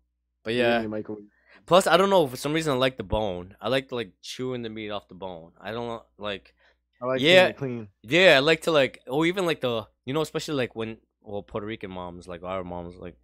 [0.45, 0.87] But yeah.
[0.87, 1.25] microwave.
[1.67, 2.27] Plus, I don't know.
[2.27, 3.57] For some reason, I like the bone.
[3.61, 5.53] I like like chewing the meat off the bone.
[5.61, 6.55] I don't like.
[7.03, 7.49] I like Yeah.
[7.49, 7.53] yeah.
[7.53, 7.89] clean.
[8.03, 11.43] Yeah, I like to like, or even like the, you know, especially like when, well,
[11.43, 13.17] Puerto Rican moms, like our moms, like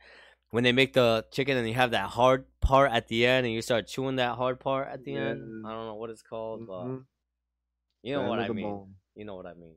[0.50, 3.54] when they make the chicken and you have that hard part at the end and
[3.54, 5.64] you start chewing that hard part at the end.
[5.66, 7.04] I don't know what it's called, but Mhm.
[8.02, 8.64] you know what I mean.
[8.64, 8.94] bone.
[9.14, 9.76] You know what I mean.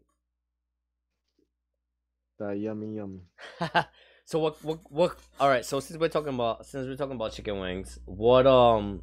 [2.39, 3.21] That yummy yummy.
[4.25, 7.33] so what what what all right, so since we're talking about since we're talking about
[7.33, 9.01] chicken wings, what um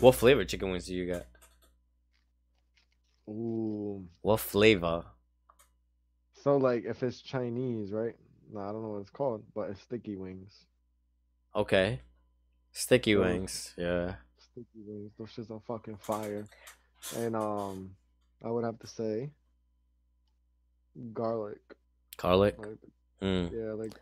[0.00, 1.26] what flavor chicken wings do you get?
[3.28, 4.06] Ooh.
[4.22, 5.04] What flavor?
[6.42, 8.14] So like if it's Chinese, right?
[8.52, 10.64] No, I don't know what it's called, but it's sticky wings.
[11.54, 12.00] Okay.
[12.72, 13.74] Sticky So- wings.
[13.76, 14.14] Yeah.
[14.38, 15.12] Sticky wings.
[15.18, 16.46] Those shits are fucking fire.
[17.16, 17.90] And um,
[18.44, 19.30] I would have to say
[21.12, 21.60] garlic.
[22.18, 22.58] Garlic.
[22.58, 22.76] Like,
[23.22, 23.50] Mm.
[23.50, 23.92] yeah, like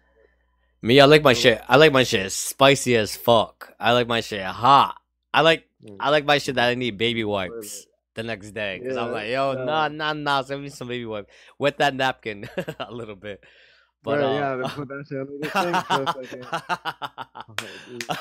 [0.82, 1.62] Me, I like my shit.
[1.68, 3.72] I like my shit spicy as fuck.
[3.80, 5.00] I like my shit hot.
[5.32, 8.80] I like mm, I like my shit that I need baby wipes the next day.
[8.84, 9.64] Cause I'm like, yo, yeah.
[9.64, 10.42] nah, nah, nah.
[10.42, 11.30] Send me some baby wipe.
[11.58, 12.48] Wet that napkin
[12.78, 13.42] a little bit.
[14.02, 16.46] But yeah, uh, yeah, they put that shit under the sink for a second.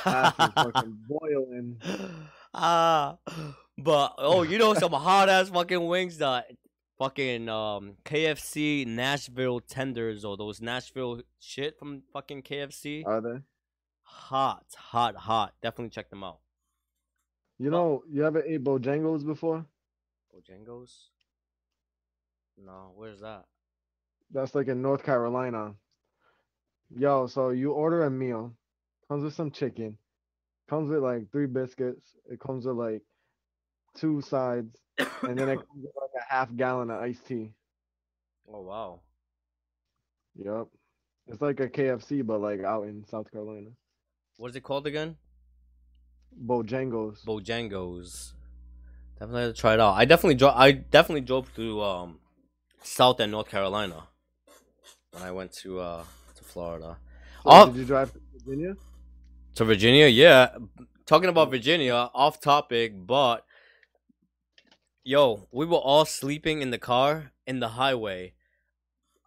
[0.06, 1.82] Oh, fucking boiling.
[2.54, 3.18] ah,
[3.78, 6.48] but oh, you know some hot ass fucking wings that
[6.98, 13.04] fucking um KFC Nashville tenders or those Nashville shit from fucking KFC.
[13.06, 13.40] Are they?
[14.06, 15.54] hot, hot, hot.
[15.62, 16.40] Definitely check them out.
[17.58, 19.66] You know, you ever ate Bojangles before?
[20.34, 20.92] Bojangles?
[22.58, 23.46] No, where's that?
[24.32, 25.74] That's like in North Carolina.
[26.96, 28.54] Yo, so you order a meal,
[29.08, 29.98] comes with some chicken,
[30.70, 33.02] comes with like three biscuits, it comes with like
[33.98, 37.52] two sides, and then it comes with like a half gallon of iced tea.
[38.52, 39.02] Oh wow.
[40.38, 40.68] Yep.
[41.28, 43.70] It's like a KFC, but like out in South Carolina.
[44.38, 45.18] What is it called again?
[46.46, 47.24] Bojangles.
[47.26, 48.34] Bojangles.
[49.20, 49.94] Definitely have to try it out.
[49.94, 50.54] I definitely drove.
[50.56, 52.20] I definitely drove to um,
[52.84, 54.04] South and North Carolina
[55.12, 56.04] when I went to uh
[56.36, 56.98] to Florida.
[57.44, 57.66] So Oh.
[57.68, 58.76] Did you drive to Virginia?
[59.56, 60.50] To Virginia, yeah.
[61.06, 63.46] Talking about Virginia, off topic, but
[65.06, 68.34] yo, we were all sleeping in the car in the highway.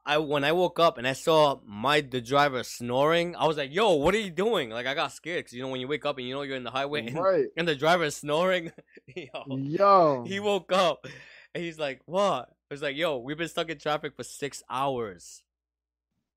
[0.05, 3.72] I when I woke up and I saw my the driver snoring, I was like,
[3.74, 6.05] "Yo, what are you doing?" Like I got scared because you know when you wake
[6.07, 7.47] up and you know you're in the highway and, Right.
[7.57, 8.72] and the driver is snoring.
[9.14, 10.24] yo, Yo.
[10.26, 11.07] he woke up
[11.55, 14.62] and he's like, "What?" I was like, "Yo, we've been stuck in traffic for six
[14.70, 15.43] hours.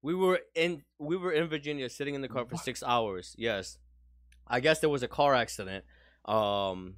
[0.02, 3.36] We were in we were in Virginia, sitting in the car for six hours.
[3.38, 3.78] Yes,
[4.46, 5.86] I guess there was a car accident.
[6.26, 6.96] Um,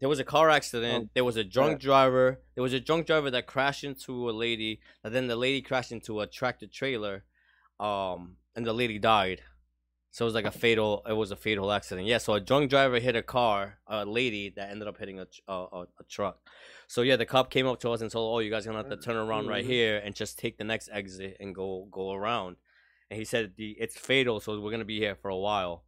[0.00, 1.04] there was a car accident.
[1.06, 1.86] Oh, there was a drunk yeah.
[1.88, 2.40] driver.
[2.54, 4.80] There was a drunk driver that crashed into a lady.
[5.02, 7.24] And then the lady crashed into a tractor trailer.
[7.80, 9.42] Um, and the lady died.
[10.10, 11.02] So it was like a fatal.
[11.06, 12.06] It was a fatal accident.
[12.06, 12.18] Yeah.
[12.18, 15.52] So a drunk driver hit a car, a lady that ended up hitting a a,
[15.52, 16.38] a, a truck.
[16.88, 18.88] So yeah, the cop came up to us and told, "Oh, you guys gonna have
[18.88, 19.68] to turn around right Mhm.
[19.68, 22.56] here and just take the next exit and go go around."
[23.10, 25.84] And he said, the, "It's fatal, so we're gonna be here for a while."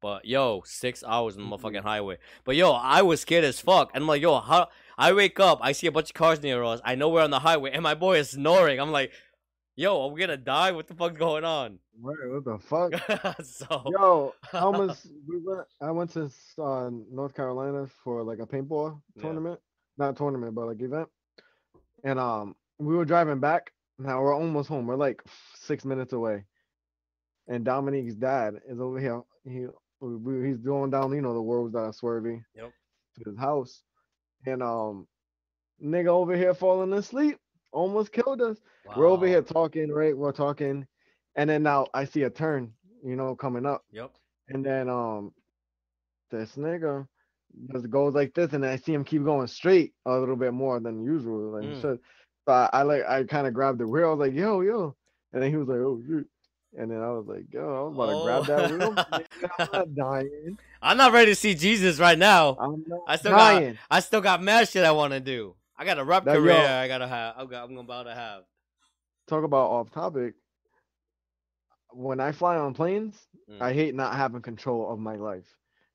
[0.00, 2.18] But yo, six hours on the motherfucking highway.
[2.44, 3.90] But yo, I was scared as fuck.
[3.94, 4.68] And I'm like, yo, how?
[4.98, 6.80] I wake up, I see a bunch of cars near us.
[6.84, 8.80] I know we're on the highway, and my boy is snoring.
[8.80, 9.12] I'm like,
[9.74, 10.72] yo, are we gonna die?
[10.72, 11.78] What the fuck's going on?
[12.00, 13.36] Right, what the fuck?
[13.44, 15.66] so Yo, I almost we went.
[15.80, 16.30] I went to
[16.62, 19.22] uh, North Carolina for like a paintball Yeah.
[19.22, 19.60] tournament,
[19.98, 21.08] not tournament, but like event.
[22.04, 23.70] And um, we were driving back.
[23.98, 24.86] Now we're almost home.
[24.86, 25.22] We're like
[25.54, 26.44] six minutes away.
[27.48, 29.22] And Dominique's dad is over here.
[29.44, 29.66] He
[30.00, 32.72] he's going down, you know, the roads that are swervy Yep.
[33.16, 33.82] to his house.
[34.46, 35.06] And um,
[35.82, 37.38] nigga over here falling asleep,
[37.72, 38.58] almost killed us.
[38.96, 40.16] We're over here talking, right?
[40.16, 40.86] We're talking,
[41.34, 42.72] and then now I see a turn,
[43.04, 43.84] you know, coming up.
[43.90, 44.12] Yep.
[44.48, 45.32] And then um
[46.30, 47.06] this nigga
[47.72, 50.78] just goes like this, and I see him keep going straight a little bit more
[50.80, 51.50] than usual.
[51.52, 51.80] Like Mm.
[51.80, 52.00] shit.
[52.46, 54.06] So I, I like I kind of grabbed the wheel.
[54.08, 54.94] I was like, yo, yo.
[55.32, 56.28] And then he was like, oh shoot.
[56.78, 58.94] And then I was like, yo, I'm about to grab that wheel.
[59.58, 60.58] I'm not dying.
[60.82, 62.56] I'm not ready to see Jesus right now.
[62.60, 63.78] I'm not I still got- dying.
[63.90, 65.54] I still got mad shit I want to do.
[65.78, 66.54] I got a rap That- yo.
[66.54, 67.34] I gotta have.
[67.38, 68.42] I'm, got- I'm about to have.
[69.26, 70.34] Talk about off topic.
[71.92, 73.16] When I fly on planes,
[73.48, 75.46] Mm, I hate not having control of my life.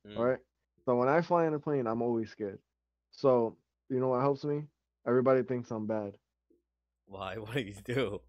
[0.08, 0.18] mm.
[0.18, 0.40] All right.
[0.86, 2.60] So when I fly in a plane, I'm always scared.
[3.12, 3.58] So
[3.90, 4.64] you know what helps me?
[5.06, 6.14] Everybody thinks I'm bad.
[7.08, 7.36] Why?
[7.40, 8.22] What do you do?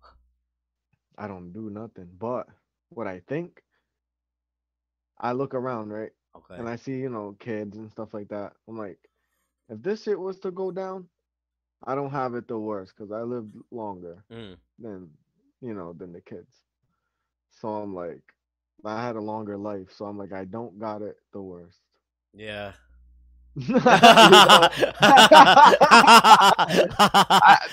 [1.19, 2.09] I don't do nothing.
[2.19, 2.49] But
[2.91, 3.63] what I think,
[5.19, 6.13] I look around, right?
[6.37, 6.57] Okay.
[6.59, 8.55] And I see, you know, kids and stuff like that.
[8.69, 8.99] I'm like,
[9.69, 11.09] if this shit was to go down,
[11.85, 14.57] I don't have it the worst because I lived longer Mm.
[14.79, 15.11] than,
[15.61, 16.63] you know, than the kids.
[17.51, 18.23] So I'm like,
[18.85, 19.93] I had a longer life.
[19.93, 21.81] So I'm like, I don't got it the worst.
[22.35, 22.73] Yeah.
[23.57, 24.71] I-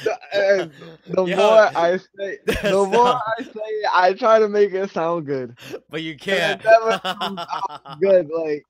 [0.03, 0.67] the- uh,
[1.07, 4.91] the Yo, more I say, the more not- I say, I try to make it
[4.91, 5.57] sound good.
[5.89, 6.63] but you can't.
[6.63, 6.99] never
[8.01, 8.65] Good, like,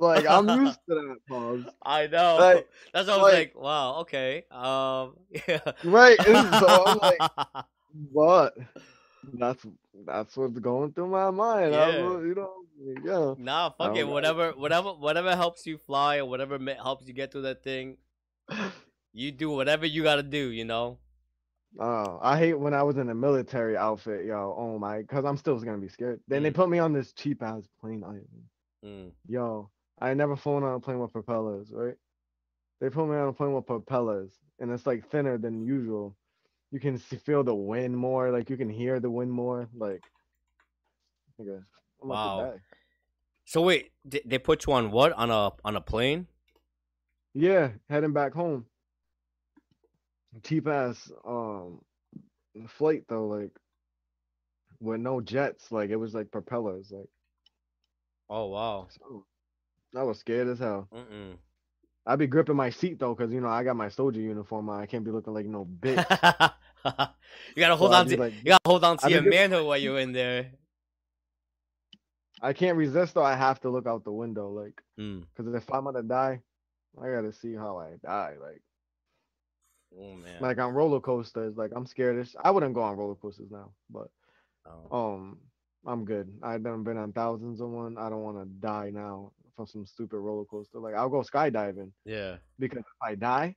[0.00, 1.64] like I'm used to that, pause.
[1.82, 2.36] I know.
[2.38, 4.44] Like- That's why I was like- wow, okay.
[4.50, 5.16] Um,
[5.48, 5.60] yeah.
[5.84, 6.20] Right.
[6.22, 7.64] so I'm like,
[8.14, 8.56] but
[9.34, 9.66] that's
[10.06, 11.72] that's what's going through my mind.
[11.72, 11.80] Yeah.
[11.80, 12.52] uh, you know,
[13.04, 13.34] yeah.
[13.38, 14.04] nah, fuck it.
[14.04, 14.12] know.
[14.12, 17.96] Whatever, whatever, whatever helps you fly or whatever helps you get through that thing,
[19.12, 20.50] you do whatever you gotta do.
[20.50, 20.98] You know.
[21.78, 24.54] Oh, I hate when I was in a military outfit, yo.
[24.56, 26.20] Oh my, cause I'm still gonna be scared.
[26.28, 26.54] Then they Mm.
[26.54, 28.02] put me on this cheap ass plane.
[28.04, 29.12] I, Mm.
[29.28, 29.70] yo,
[30.00, 31.96] I never flown on a plane with propellers, right?
[32.80, 36.16] They put me on a plane with propellers, and it's like thinner than usual.
[36.70, 40.02] You can feel the wind more, like you can hear the wind more, like.
[41.40, 42.54] nigga, I'm about to Wow.
[43.44, 45.12] So wait, they, put you on what?
[45.12, 46.26] On a on a plane?
[47.34, 48.66] Yeah, heading back home.
[50.42, 51.80] Cheap ass um
[52.68, 53.50] flight though, like
[54.80, 57.08] with no jets, like it was like propellers, like
[58.28, 58.88] Oh wow.
[58.90, 59.24] so
[59.96, 60.88] I was scared as hell.
[60.92, 61.36] Mm-mm.
[62.06, 64.80] I'd be gripping my seat though, cause you know I got my soldier uniform on.
[64.80, 66.04] I can't be looking like no bitch.
[66.84, 69.66] you gotta hold So on to like, you gotta hold on to I'd your manhood
[69.66, 70.50] while you're in there.
[72.46, 73.24] I can't resist though.
[73.24, 75.24] I have to look out the window, like, Mm.
[75.36, 76.40] cause if I'm gonna die,
[77.00, 78.34] I gotta see how I die.
[78.40, 78.62] Like,
[79.98, 80.40] Oh man.
[80.40, 82.18] like on roller coasters, like I'm scared.
[82.18, 84.08] Of, sh- I wouldn't go on roller coasters now, but
[84.68, 85.14] Oh.
[85.14, 85.38] Um,
[85.86, 86.28] I'm good.
[86.42, 87.96] I've done been on thousands of one.
[87.96, 90.80] I don't want to die now from some stupid roller coaster.
[90.80, 92.38] Like I'll go skydiving Yeah.
[92.58, 93.54] because if I die,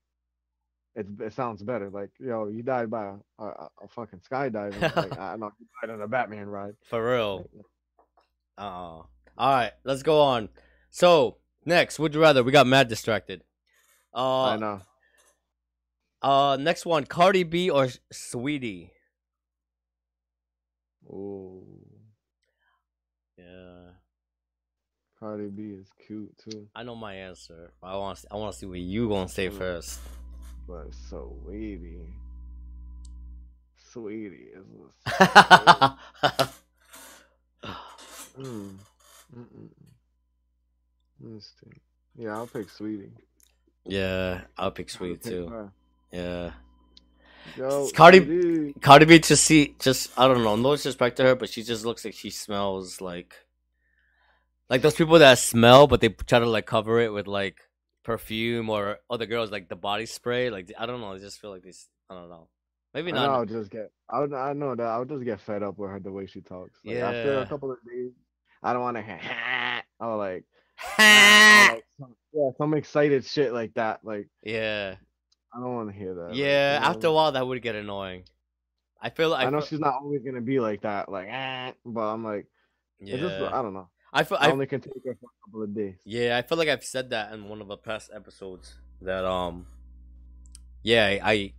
[0.96, 1.90] it it sounds better.
[1.90, 4.80] Like yo, you died by a, a, a fucking skydiving.
[4.96, 6.76] like I know you died on a Batman ride.
[6.90, 7.50] For real.
[8.60, 9.07] Uh all
[9.38, 10.49] right, let's go on.
[10.89, 12.43] So next, would you rather?
[12.43, 13.41] We got mad distracted.
[14.14, 14.82] Uh, I know.
[16.22, 18.89] uh, next one, Cardi B or Saweetie?
[21.07, 21.64] Ooh,
[23.38, 23.91] Yeah,
[25.20, 27.72] Cardi B is cute too, I know my answer.
[27.82, 29.99] I want, I want to see what you gonna say first.
[30.68, 31.99] but so wavy.
[33.93, 34.66] Saweetie is.
[38.40, 38.76] Mm.
[39.38, 39.70] Mm-mm.
[41.22, 41.72] Let's see.
[42.18, 43.12] Yeah, I'll pick Saweetie.
[43.86, 45.48] yeah, I'll pick Saweetie too.
[45.48, 45.72] her.
[46.12, 46.52] Yeah,
[47.58, 48.82] Yo, Cardi- Saweetie.
[48.82, 51.86] Cardi B just see, just I don't know, no disrespect to her, but she just
[51.86, 53.36] looks like she smells like,
[54.70, 57.58] like those people that smell, but they try to like cover it with like
[58.04, 60.50] perfume or other girls like the body spray.
[60.50, 62.48] Like I don't know, I just feel like this I don't know.
[62.94, 63.36] Maybe I know not.
[63.36, 63.92] I'll just get.
[64.10, 66.42] I would- I know that I'll just get fed up with her the way she
[66.42, 66.80] talks.
[66.84, 68.12] Like, After a couple of days,
[68.62, 69.20] I don't want to hear.
[70.01, 70.45] Oh, like,
[70.97, 73.99] like some, yeah, some excited shit like that.
[74.03, 74.95] Like, yeah.
[75.53, 76.30] I don't want to hear that.
[76.30, 78.24] like, yeah you after a while, that would get annoying.
[79.01, 79.34] I feel.
[79.34, 81.10] I, I, know feel, she's not always gonna be like that.
[81.10, 81.28] Like,
[81.86, 82.47] but I'm like,
[82.99, 83.18] Yeah.
[83.18, 83.89] just I don't know.
[84.12, 84.38] I feel.
[84.39, 85.95] I, I, only can take her for a couple of days.
[86.05, 89.66] Yeah, I feel like I've said that in one of the past episodes that um
[90.84, 91.53] yeah, I, I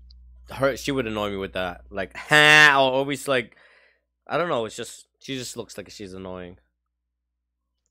[0.55, 1.83] her she would annoy me with that.
[1.91, 3.57] Like ha or always like
[4.27, 6.59] I don't know, it's just she just looks like she's annoying.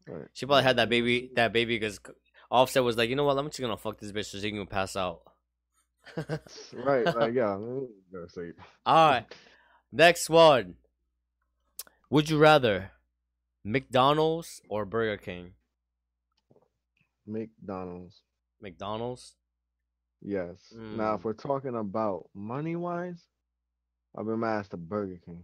[0.10, 0.28] Right.
[0.34, 2.00] She probably had that baby that baby because
[2.50, 4.66] Offset was like, you know what, I'm just gonna fuck this bitch so she can
[4.68, 5.22] pass out.
[6.74, 7.06] Right.
[7.06, 7.54] Like, yeah.
[7.54, 8.52] I'm gonna say
[8.88, 9.26] Alright.
[9.92, 10.76] Next one.
[12.10, 12.92] Would you rather
[13.64, 15.54] McDonald's or Burger King?
[17.28, 18.22] McDonald's.
[18.62, 19.36] McDonald's?
[20.22, 20.74] Yes.
[20.76, 21.24] Now, if Mm.
[21.26, 23.24] we're talking about money wise,
[24.18, 25.44] I've been mad at Burger King.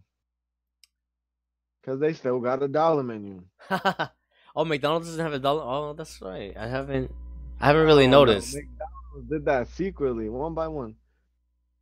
[1.86, 3.44] Cause they still got a dollar menu.
[4.56, 5.64] oh, McDonald's doesn't have a dollar.
[5.64, 6.56] Oh, that's right.
[6.58, 7.12] I haven't.
[7.60, 8.56] I haven't really Oh, noticed.
[8.56, 10.96] McDonald's did that secretly, one by one.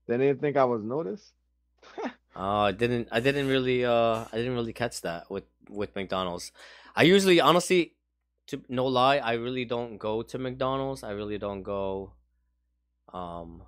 [0.08, 1.34] They didn't think I was noticed.
[2.36, 3.10] Oh, I didn't.
[3.12, 3.86] I didn't really.
[3.86, 6.52] Uh, I didn't really catch that with with McDonald's.
[6.96, 7.94] I usually, honestly,
[8.48, 11.04] to no lie, I really don't go to McDonald's.
[11.04, 12.14] I really don't go.
[13.14, 13.64] Um.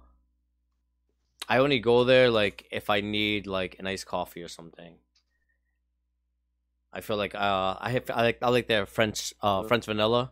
[1.48, 4.98] I only go there like if I need like an iced coffee or something.
[6.96, 9.64] I feel like uh I have I like I like their French uh.
[9.64, 10.32] French vanilla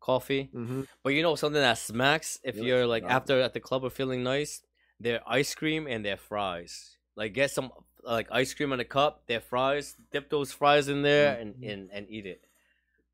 [0.00, 0.50] coffee.
[0.54, 0.82] Mm-hmm.
[1.02, 3.16] But you know something that smacks if Yeah, you're like yeah.
[3.16, 4.62] after at the club or feeling nice,
[4.98, 6.96] their ice cream and their fries.
[7.14, 7.70] Like get some
[8.02, 11.70] like ice cream in a cup, their fries, dip those fries in there and Mhm.
[11.72, 12.40] and, and eat it.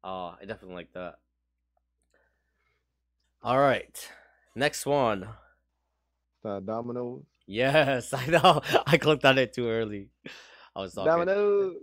[0.04, 1.18] Uh I definitely like that.
[3.42, 3.96] All right.
[4.54, 5.28] Next one.
[6.42, 7.24] That Domino's.
[7.46, 8.60] Yes, I know.
[8.86, 10.10] I clicked on it too early.
[10.76, 11.10] I was talking.
[11.10, 11.76] Domino's.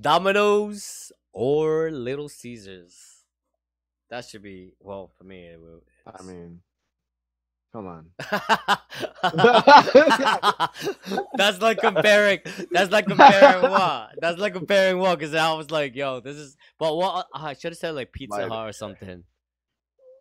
[0.00, 3.24] Domino's or Little Caesars.
[4.10, 5.46] That should be well for me.
[5.46, 6.60] It will, I mean,
[7.76, 8.06] Come on.
[11.34, 12.38] that's like comparing.
[12.70, 14.12] That's like comparing what?
[14.18, 15.18] That's like comparing what?
[15.18, 16.56] Because I was like, yo, this is.
[16.78, 17.26] But what?
[17.34, 19.24] I should have said like Pizza Hut or something.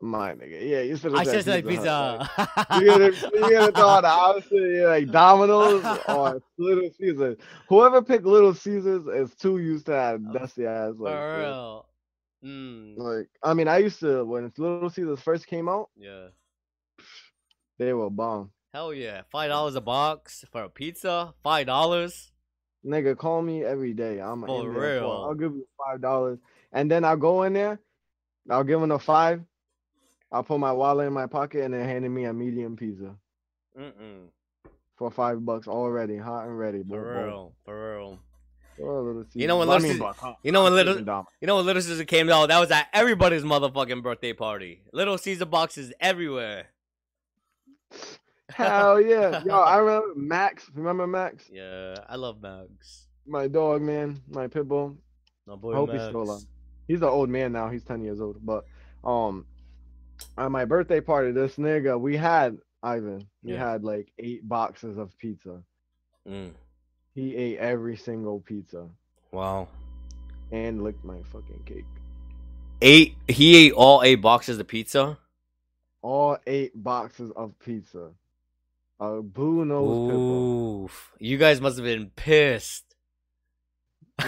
[0.01, 0.69] My nigga.
[0.69, 2.29] Yeah, you should I have should said have Pizza.
[2.37, 7.37] like, you gotta, you gotta throw the opposite, like Domino's or Little Caesars.
[7.69, 10.93] Whoever picked Little Caesars is too used to have dusty ass.
[10.97, 11.85] Like, For uh, real.
[12.43, 16.27] Mm, like, I mean, I used to when Little Caesars first came out, yeah.
[17.79, 18.51] they were bomb.
[18.73, 19.21] Hell yeah.
[19.31, 21.33] Five dollars a box for a pizza.
[21.41, 22.31] Five dollars.
[22.85, 24.19] Nigga, call me every day.
[24.19, 25.09] I'm For real.
[25.09, 26.37] I'll give you five dollars,
[26.71, 27.79] and then I'll go in there.
[28.49, 29.41] I'll give him a five.
[30.35, 33.15] I'll put my wallet in my pocket, and then handing me a medium pizza
[33.79, 34.27] Mm-mm.
[34.97, 36.79] for five bucks already, hot and ready.
[36.83, 37.23] boom, For boom.
[37.25, 37.53] real.
[37.65, 38.19] For real.
[38.81, 40.33] Oh, You know when Little I mean, Caesars- huh?
[40.43, 40.97] you know when Little-
[41.39, 44.81] You know when Little Caesar came out, that was at everybody's motherfucking birthday party.
[44.91, 46.67] Little Caesar boxes everywhere.
[48.49, 49.55] Hell yeah, yo!
[49.59, 50.69] I remember Max.
[50.73, 51.45] Remember Max?
[51.51, 53.07] Yeah, I love Mags.
[53.25, 54.21] My dog, man.
[54.29, 54.97] My pit bull.
[55.47, 56.01] My boy I hope Mags.
[56.01, 56.41] he's still alive.
[56.87, 57.69] He's an old man now.
[57.69, 58.37] He's ten years old.
[58.45, 58.65] But
[59.03, 59.45] um,
[60.37, 63.27] at my birthday party, this nigga, we had Ivan.
[63.43, 63.71] We Yeah.
[63.71, 65.61] had like eight boxes of pizza.
[66.27, 66.53] Mm.
[67.13, 68.89] He ate every single pizza
[69.31, 69.67] Wow.
[70.51, 71.85] and licked my fucking cake.
[72.81, 73.15] Eight.
[73.27, 75.17] He ate all eight boxes of pizza.
[76.01, 78.11] All eight boxes of pizza.
[78.99, 80.13] A blue nose.
[80.85, 81.11] Oof.
[81.19, 82.94] You guys must have been pissed.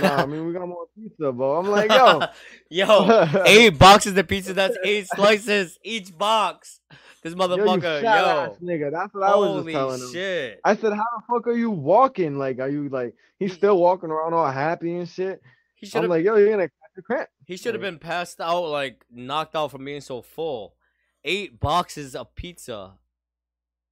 [0.02, 1.58] Nah, I mean we got more pizza, bro.
[1.60, 2.22] I'm like, yo,
[2.70, 4.54] yo, eight boxes of pizza.
[4.54, 6.82] That's eight slices each box.
[7.24, 8.68] This motherfucker, fat yo.
[8.68, 8.92] nigga.
[8.92, 10.12] That's what I was just telling him.
[10.14, 10.60] shit.
[10.64, 12.38] I said, how the fuck are you walking?
[12.38, 15.42] Like, are you like, he's still walking around all happy and shit?
[15.76, 16.10] He should I'm have.
[16.12, 19.04] like, yo, you're gonna catch a cramp, he should have like- been passed out, like
[19.12, 20.76] knocked out from being so full.
[21.24, 22.94] Eight boxes of pizza.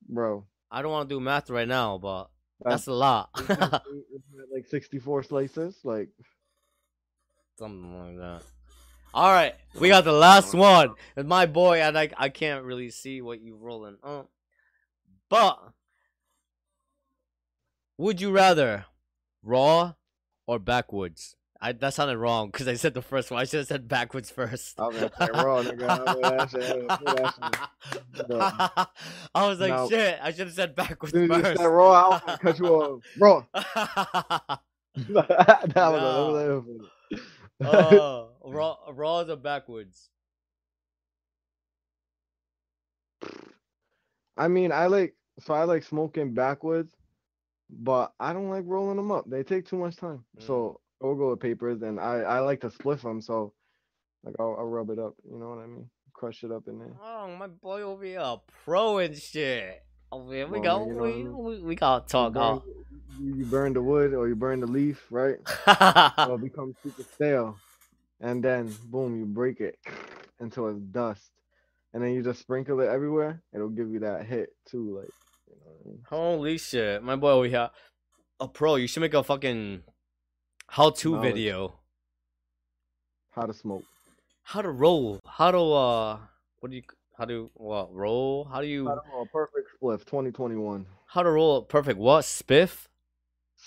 [0.07, 0.45] bro.
[0.71, 2.29] I don't want to do math right now, but
[2.63, 3.29] That's- that's a lot.
[3.39, 6.09] Isn't that like 64 slices, like,
[7.57, 8.41] Something like that.
[9.13, 10.93] All right, we got the last one.
[11.15, 14.29] And my boy, and I, I can't really see what you're rolling up.
[15.29, 15.57] But
[17.97, 18.85] would you rather
[19.41, 19.93] raw
[20.47, 21.35] or backwoods?
[21.61, 23.39] I that sounded wrong because I said the first one.
[23.39, 24.79] I should have said backwoods first.
[24.79, 25.89] I was raw, nigga.
[25.89, 27.69] I know that shit, I know that
[28.27, 28.29] shit.
[29.35, 29.89] I was like, No.
[29.89, 30.19] shit.
[30.21, 31.57] I should have said backwoods Dude, you first.
[31.57, 33.03] said raw, I cut you off.
[33.17, 33.45] Raw.
[33.53, 34.59] that
[35.75, 36.63] was No.
[37.61, 40.09] was oh, raw, raws or backwoods?
[44.37, 46.93] I mean, I like so I like smoking backwoods,
[47.69, 49.29] but I don't like rolling them up.
[49.29, 50.25] They take too much time.
[50.37, 50.45] Mm.
[50.45, 53.21] So I'll go with papers, and I I like to split them.
[53.21, 53.53] So
[54.23, 55.13] like I'll, I'll rub it up.
[55.29, 55.89] You know what I mean?
[56.13, 56.93] Crush it up in there.
[57.03, 59.83] Oh, my boy over here, a pro and shit.
[60.11, 61.23] Oh here, we Well, got know we,
[61.57, 62.33] we, we got to You talk.
[62.33, 62.61] burn,
[63.19, 65.37] you, you burn the wood or you burn the leaf, right?
[65.45, 66.11] huh?
[66.19, 67.57] It'll become super stale,
[68.21, 69.77] and then boom, you break it
[70.39, 71.31] until it's dust,
[71.93, 73.41] and then you just sprinkle it everywhere.
[73.53, 75.09] It'll give you that hit too, like
[75.49, 75.99] you know what I mean?
[76.09, 77.69] Holy shit, my boy over here,
[78.39, 78.75] a pro.
[78.75, 79.81] You should make a fucking
[80.67, 81.33] how-to Knowledge.
[81.33, 81.79] video.
[83.31, 83.83] How to smoke.
[84.43, 85.19] How to roll?
[85.25, 86.17] How to uh?
[86.59, 86.83] What do you?
[87.17, 87.93] How to what?
[87.93, 88.45] Roll?
[88.45, 88.87] How do you?
[88.87, 90.85] How to roll a perfect spliff 2021.
[91.07, 92.23] How to roll a perfect what?
[92.25, 92.87] Spiff?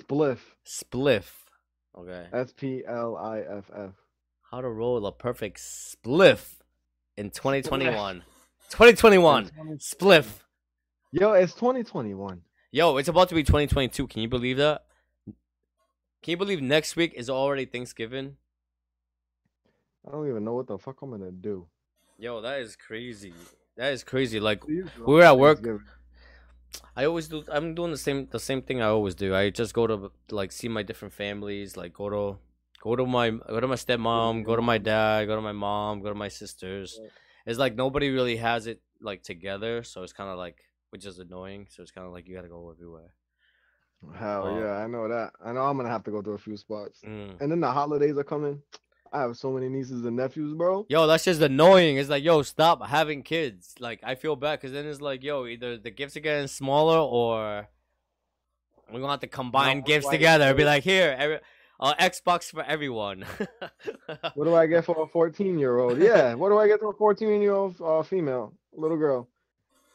[0.01, 0.39] Spliff.
[0.67, 1.31] Spliff.
[1.97, 2.27] Okay.
[2.33, 3.91] S P L I F F.
[4.51, 6.55] How to roll a perfect spliff
[7.17, 8.23] in 2021.
[8.71, 9.51] 2021.
[9.79, 10.41] Spliff.
[11.11, 12.43] Yo, it's 2021.
[12.71, 14.07] Yo, it's about to be 2022.
[14.07, 14.85] Can you believe that?
[16.23, 18.37] Can you believe next week is already Thanksgiving?
[20.07, 21.67] I don't even know what the fuck I'm gonna do.
[22.19, 23.35] Yo, that is crazy.
[23.77, 24.41] That is crazy.
[24.41, 25.65] Like What do you do We were at work.
[26.97, 27.45] I always do.
[27.51, 28.27] I'm doing the same.
[28.27, 29.35] The same thing I always do.
[29.35, 31.77] I just go to like see my different families.
[31.77, 32.39] Like go to
[32.83, 34.45] go to my go to my stepmom.
[34.45, 35.27] Go to my dad.
[35.27, 36.01] Go to my mom.
[36.01, 37.01] Go to my sisters.
[37.47, 39.83] It's like nobody really has it like together.
[39.85, 40.57] So it's kind of like
[40.91, 41.69] which is annoying.
[41.71, 43.13] So it's kind of like you gotta go everywhere.
[44.15, 44.59] Hell Oh.
[44.61, 45.33] yeah, I know that.
[45.45, 47.01] I know I'm gonna have to go to a few spots.
[47.05, 47.41] Mm.
[47.41, 48.63] And then the holidays are coming.
[49.13, 50.85] I have so many nieces and nephews, bro.
[50.89, 51.97] Yo, that's just annoying.
[51.97, 53.75] It's like, yo, stop having kids.
[53.81, 56.99] Like, I feel bad because then it's like, yo, either the gifts are getting smaller
[56.99, 57.69] or
[58.93, 60.53] we're gonna have to combine what gifts I together.
[60.55, 61.41] Be like, here, every,
[61.81, 63.25] uh, Xbox for everyone.
[64.35, 65.99] What do I get for a 14 year old?
[65.99, 69.29] Yeah, what do I get for a 14 year old uh, female little girl?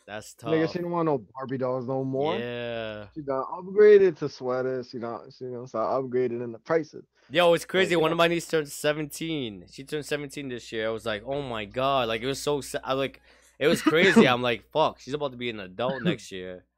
[0.05, 0.51] That's tough.
[0.51, 2.37] Nigga, she don't want no Barbie dolls no more.
[2.37, 3.05] Yeah.
[3.15, 4.89] She done upgraded to sweaters.
[4.89, 7.05] She done, she know, so I upgraded in the prices.
[7.29, 7.91] Yo, it's crazy.
[7.91, 9.65] you One know- of my nieces turned 17.
[9.71, 10.87] She turned 17 this year.
[10.87, 12.07] I was like, oh my god.
[12.09, 12.81] Like, it was so sad.
[12.83, 13.21] I like,
[13.59, 14.27] It was crazy.
[14.27, 16.65] I'm like, fuck, she's about to be an adult next year.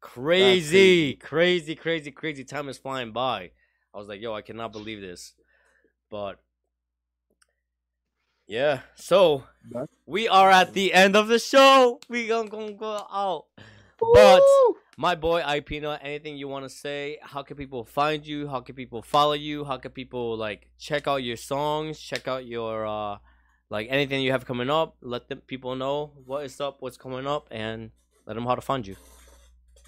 [0.00, 2.44] Crazy, crazy, crazy, crazy.
[2.44, 3.50] Time is flying by.
[3.94, 5.32] I was like, yo, I cannot believe this.
[6.10, 6.38] But
[8.46, 9.44] yeah, so
[10.06, 12.00] we are at the end of the show.
[12.08, 13.46] We gonna, gonna go out.
[13.98, 14.42] But
[14.96, 17.18] my boy Ipina, anything you want to say?
[17.22, 18.48] How can people find you?
[18.48, 19.64] How can people follow you?
[19.64, 21.98] How can people like check out your songs?
[21.98, 23.16] Check out your uh
[23.70, 24.96] like anything you have coming up.
[25.00, 27.90] Let the people know what is up, what's coming up, and
[28.26, 28.96] let them how to find you.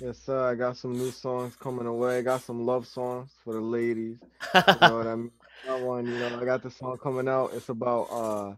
[0.01, 0.51] Yes, sir.
[0.51, 2.19] I got some new songs coming away.
[2.19, 4.19] I got some love songs for the ladies.
[4.55, 5.31] You know what I mean?
[5.67, 7.51] That one, you know, I got the song coming out.
[7.55, 8.55] It's about uh,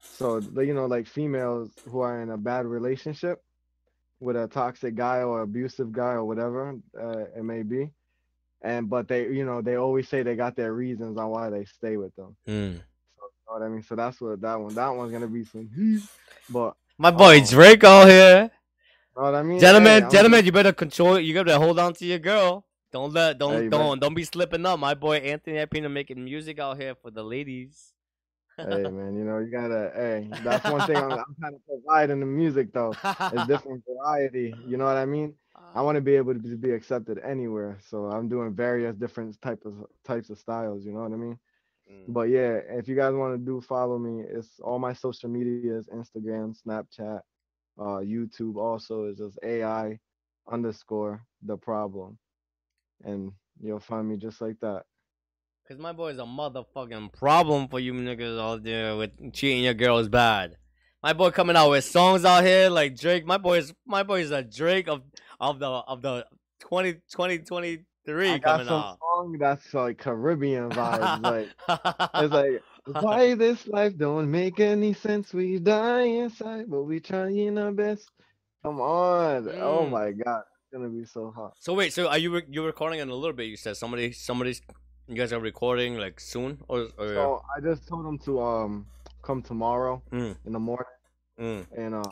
[0.00, 3.42] so the- you know, like females who are in a bad relationship
[4.20, 7.90] with a toxic guy or abusive guy or whatever uh, it may be,
[8.62, 11.64] and but they, you know, they always say they got their reasons on why they
[11.64, 12.36] stay with them.
[12.46, 12.74] Mm.
[12.76, 13.82] So, you know what I mean?
[13.82, 14.74] So that's what that one.
[14.74, 16.02] That one's gonna be some heat.
[16.50, 17.46] But My boy Oh.
[17.46, 18.50] Drake out here.
[19.16, 19.60] know what I mean?
[19.60, 21.18] Gentlemen, Hey, gentlemen, you better control.
[21.18, 22.65] You gotta hold on to your girl.
[22.92, 24.78] Don't let, don't, Hey, don't, don't be slipping up.
[24.78, 27.92] My boy Anthony Ipina making music out here for the ladies.
[28.56, 29.92] hey man, you know you gotta.
[29.94, 32.94] Hey, that's one thing I'm, I'm trying to provide in the music though.
[33.04, 34.54] It's different variety.
[34.66, 35.34] You know what I mean?
[35.74, 39.66] I want to be able to be- accepted anywhere, so I'm doing various different types
[39.66, 40.84] of types of styles.
[40.86, 41.38] You know what I mean?
[41.90, 42.04] Mm.
[42.08, 45.88] But yeah, if you guys want to do follow me, it's all my social medias:
[45.94, 47.20] Instagram, Snapchat,
[47.78, 48.56] uh, YouTube.
[48.56, 49.98] Also is just AI
[50.50, 52.18] underscore the problem,
[53.04, 54.84] and you'll find me just like that.
[55.68, 59.98] Cause my boy's a motherfucking problem for you niggas out there with cheating your girl
[59.98, 60.56] is bad.
[61.02, 63.26] My boy coming out with songs out here like Drake.
[63.26, 65.02] My boy's my boy's a Drake of
[65.40, 66.24] of the of the
[66.60, 68.98] 20, 2023 I got coming some out.
[69.00, 71.48] song that's like Caribbean vibes, like.
[72.14, 72.62] It's like
[73.02, 75.34] why this life don't make any sense.
[75.34, 78.08] We die inside, but we trying our best.
[78.62, 79.48] Come on.
[79.60, 79.90] Oh Mm.
[79.90, 80.42] my god.
[80.76, 81.54] Gonna be so hot.
[81.58, 83.44] so wait, so are you re- you recording in a little bit?
[83.44, 84.60] You said somebody somebody's
[85.08, 88.86] you guys are recording like soon or or So I just told him to um
[89.22, 90.36] come tomorrow Mm.
[90.44, 90.84] in the morning
[91.40, 91.66] Mm.
[91.74, 92.10] and uh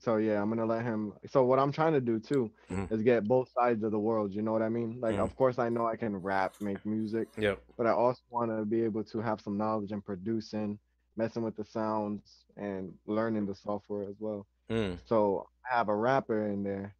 [0.00, 2.92] so yeah, I'm gonna let him so what I'm trying to do too Mhm.
[2.92, 5.00] is get both sides of the world, you know what I mean?
[5.00, 5.24] Like Mhm.
[5.24, 8.82] of course I know I can rap, make music, yeah but I also wanna be
[8.82, 10.78] able to have some knowledge in producing,
[11.16, 14.46] messing with the sounds and learning the software as well.
[14.68, 14.98] Mm.
[15.06, 16.94] So I have a rapper in there,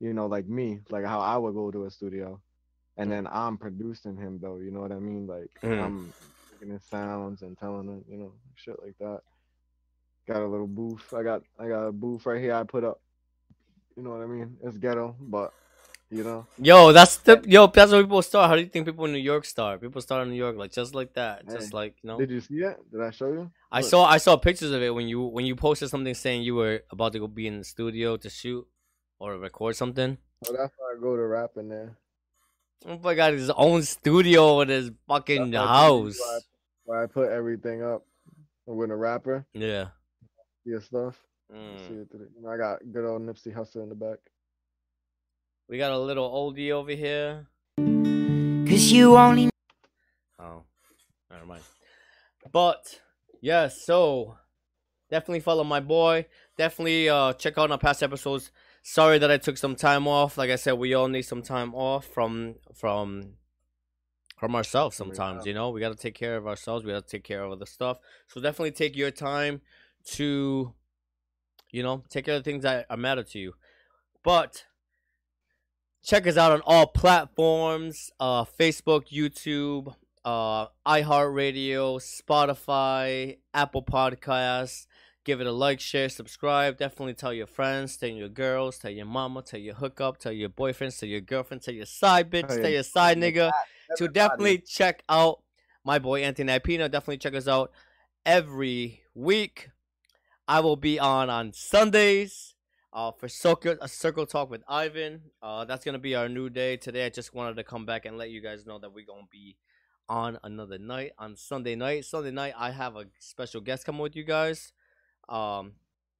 [0.00, 2.40] you know, like me, like how I would go to a studio,
[2.98, 3.12] and Mm.
[3.12, 4.58] then I'm producing him though.
[4.58, 5.26] You know what I mean?
[5.26, 5.78] Like Mm.
[5.82, 6.14] I'm
[6.52, 9.20] making his sounds and telling him, you know, shit like that.
[10.28, 11.12] Got a little booth.
[11.14, 12.54] I got I got a booth right here.
[12.54, 13.00] I put up.
[13.96, 14.56] You know what I mean?
[14.64, 15.52] It's ghetto, but
[16.10, 17.66] you know, Yo, that's the yo.
[17.68, 18.48] That's how people start.
[18.50, 19.80] How do you think people in New York start?
[19.82, 22.26] People start in New York like just like that, just Hey, like you know.
[22.26, 22.78] did you see it?
[22.92, 23.50] Did I show you?
[23.70, 23.90] I Look.
[23.90, 26.82] saw I saw pictures of it when you when you posted something saying you were
[26.90, 28.66] about to go be in the studio to shoot
[29.18, 30.18] or record something.
[30.44, 31.96] So that's why I go to rap in there.
[32.86, 36.16] Oh my god, his own studio in his fucking That's why I told house.
[36.18, 36.40] you Where I,
[36.84, 38.04] where I put everything up
[38.66, 39.88] with a rapper, Yeah.
[40.64, 41.16] your stuff.
[41.52, 41.78] Mm.
[41.88, 44.18] See it through- you know, I got good old Nipsey Hussle in the back.
[45.68, 47.46] We got a little oldie over here.
[47.78, 49.50] Cause you only
[50.38, 50.62] Oh,
[51.30, 51.62] never mind.
[52.52, 53.00] But
[53.40, 54.36] yeah, so
[55.10, 56.26] definitely follow my boy.
[56.56, 58.50] Definitely uh check out our past episodes.
[58.88, 60.38] Sorry that I took some time off.
[60.38, 63.32] Like I said, we all need some time off from from
[64.38, 65.70] from ourselves sometimes, you know.
[65.70, 67.98] We gotta take care of ourselves, we gotta take care of other stuff.
[68.28, 69.60] So definitely take your time
[70.12, 70.72] to
[71.72, 73.54] you know, take care of things that matter to you.
[74.22, 74.64] But
[76.04, 79.92] check us out on all platforms uh facebook youtube
[80.24, 84.86] uh iheartradio spotify apple podcasts
[85.26, 89.04] give it a like share subscribe definitely tell your friends tell your girls tell your
[89.04, 92.56] mama tell your hookup tell your boyfriends tell your girlfriend tell your side bitch Tell
[92.58, 93.50] tell your- side nigga
[93.96, 95.42] to definitely check out
[95.84, 96.90] my boy Anthony Ipina.
[96.90, 97.70] Definitely check us out
[98.24, 99.70] every week.
[100.48, 102.54] I will be on on Sundays
[102.92, 105.22] uh, for circle a circle talk with Ivan.
[105.40, 107.06] Uh, that's gonna be our new day today.
[107.06, 109.56] I just wanted to come back and let you guys know that we're gonna be
[110.08, 112.04] on another night on Sunday night.
[112.04, 114.72] Sunday night I have a special guest coming with you guys.
[115.28, 115.72] Um,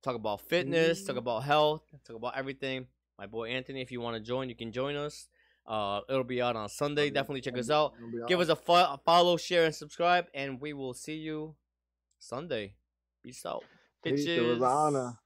[0.03, 2.87] talk about fitness, talk about health, talk about everything.
[3.19, 5.29] My boy Anthony, if you want to join, you can join us.
[5.67, 7.11] Uh, it'll be out on Sunday.
[7.11, 7.95] Definitely check us out.
[8.29, 11.55] Give us a, fo- a follow, share, and subscribe, and we will see you
[12.19, 12.75] Sunday.
[13.23, 13.65] Peace out.
[14.05, 15.19] Peace, it was an honor.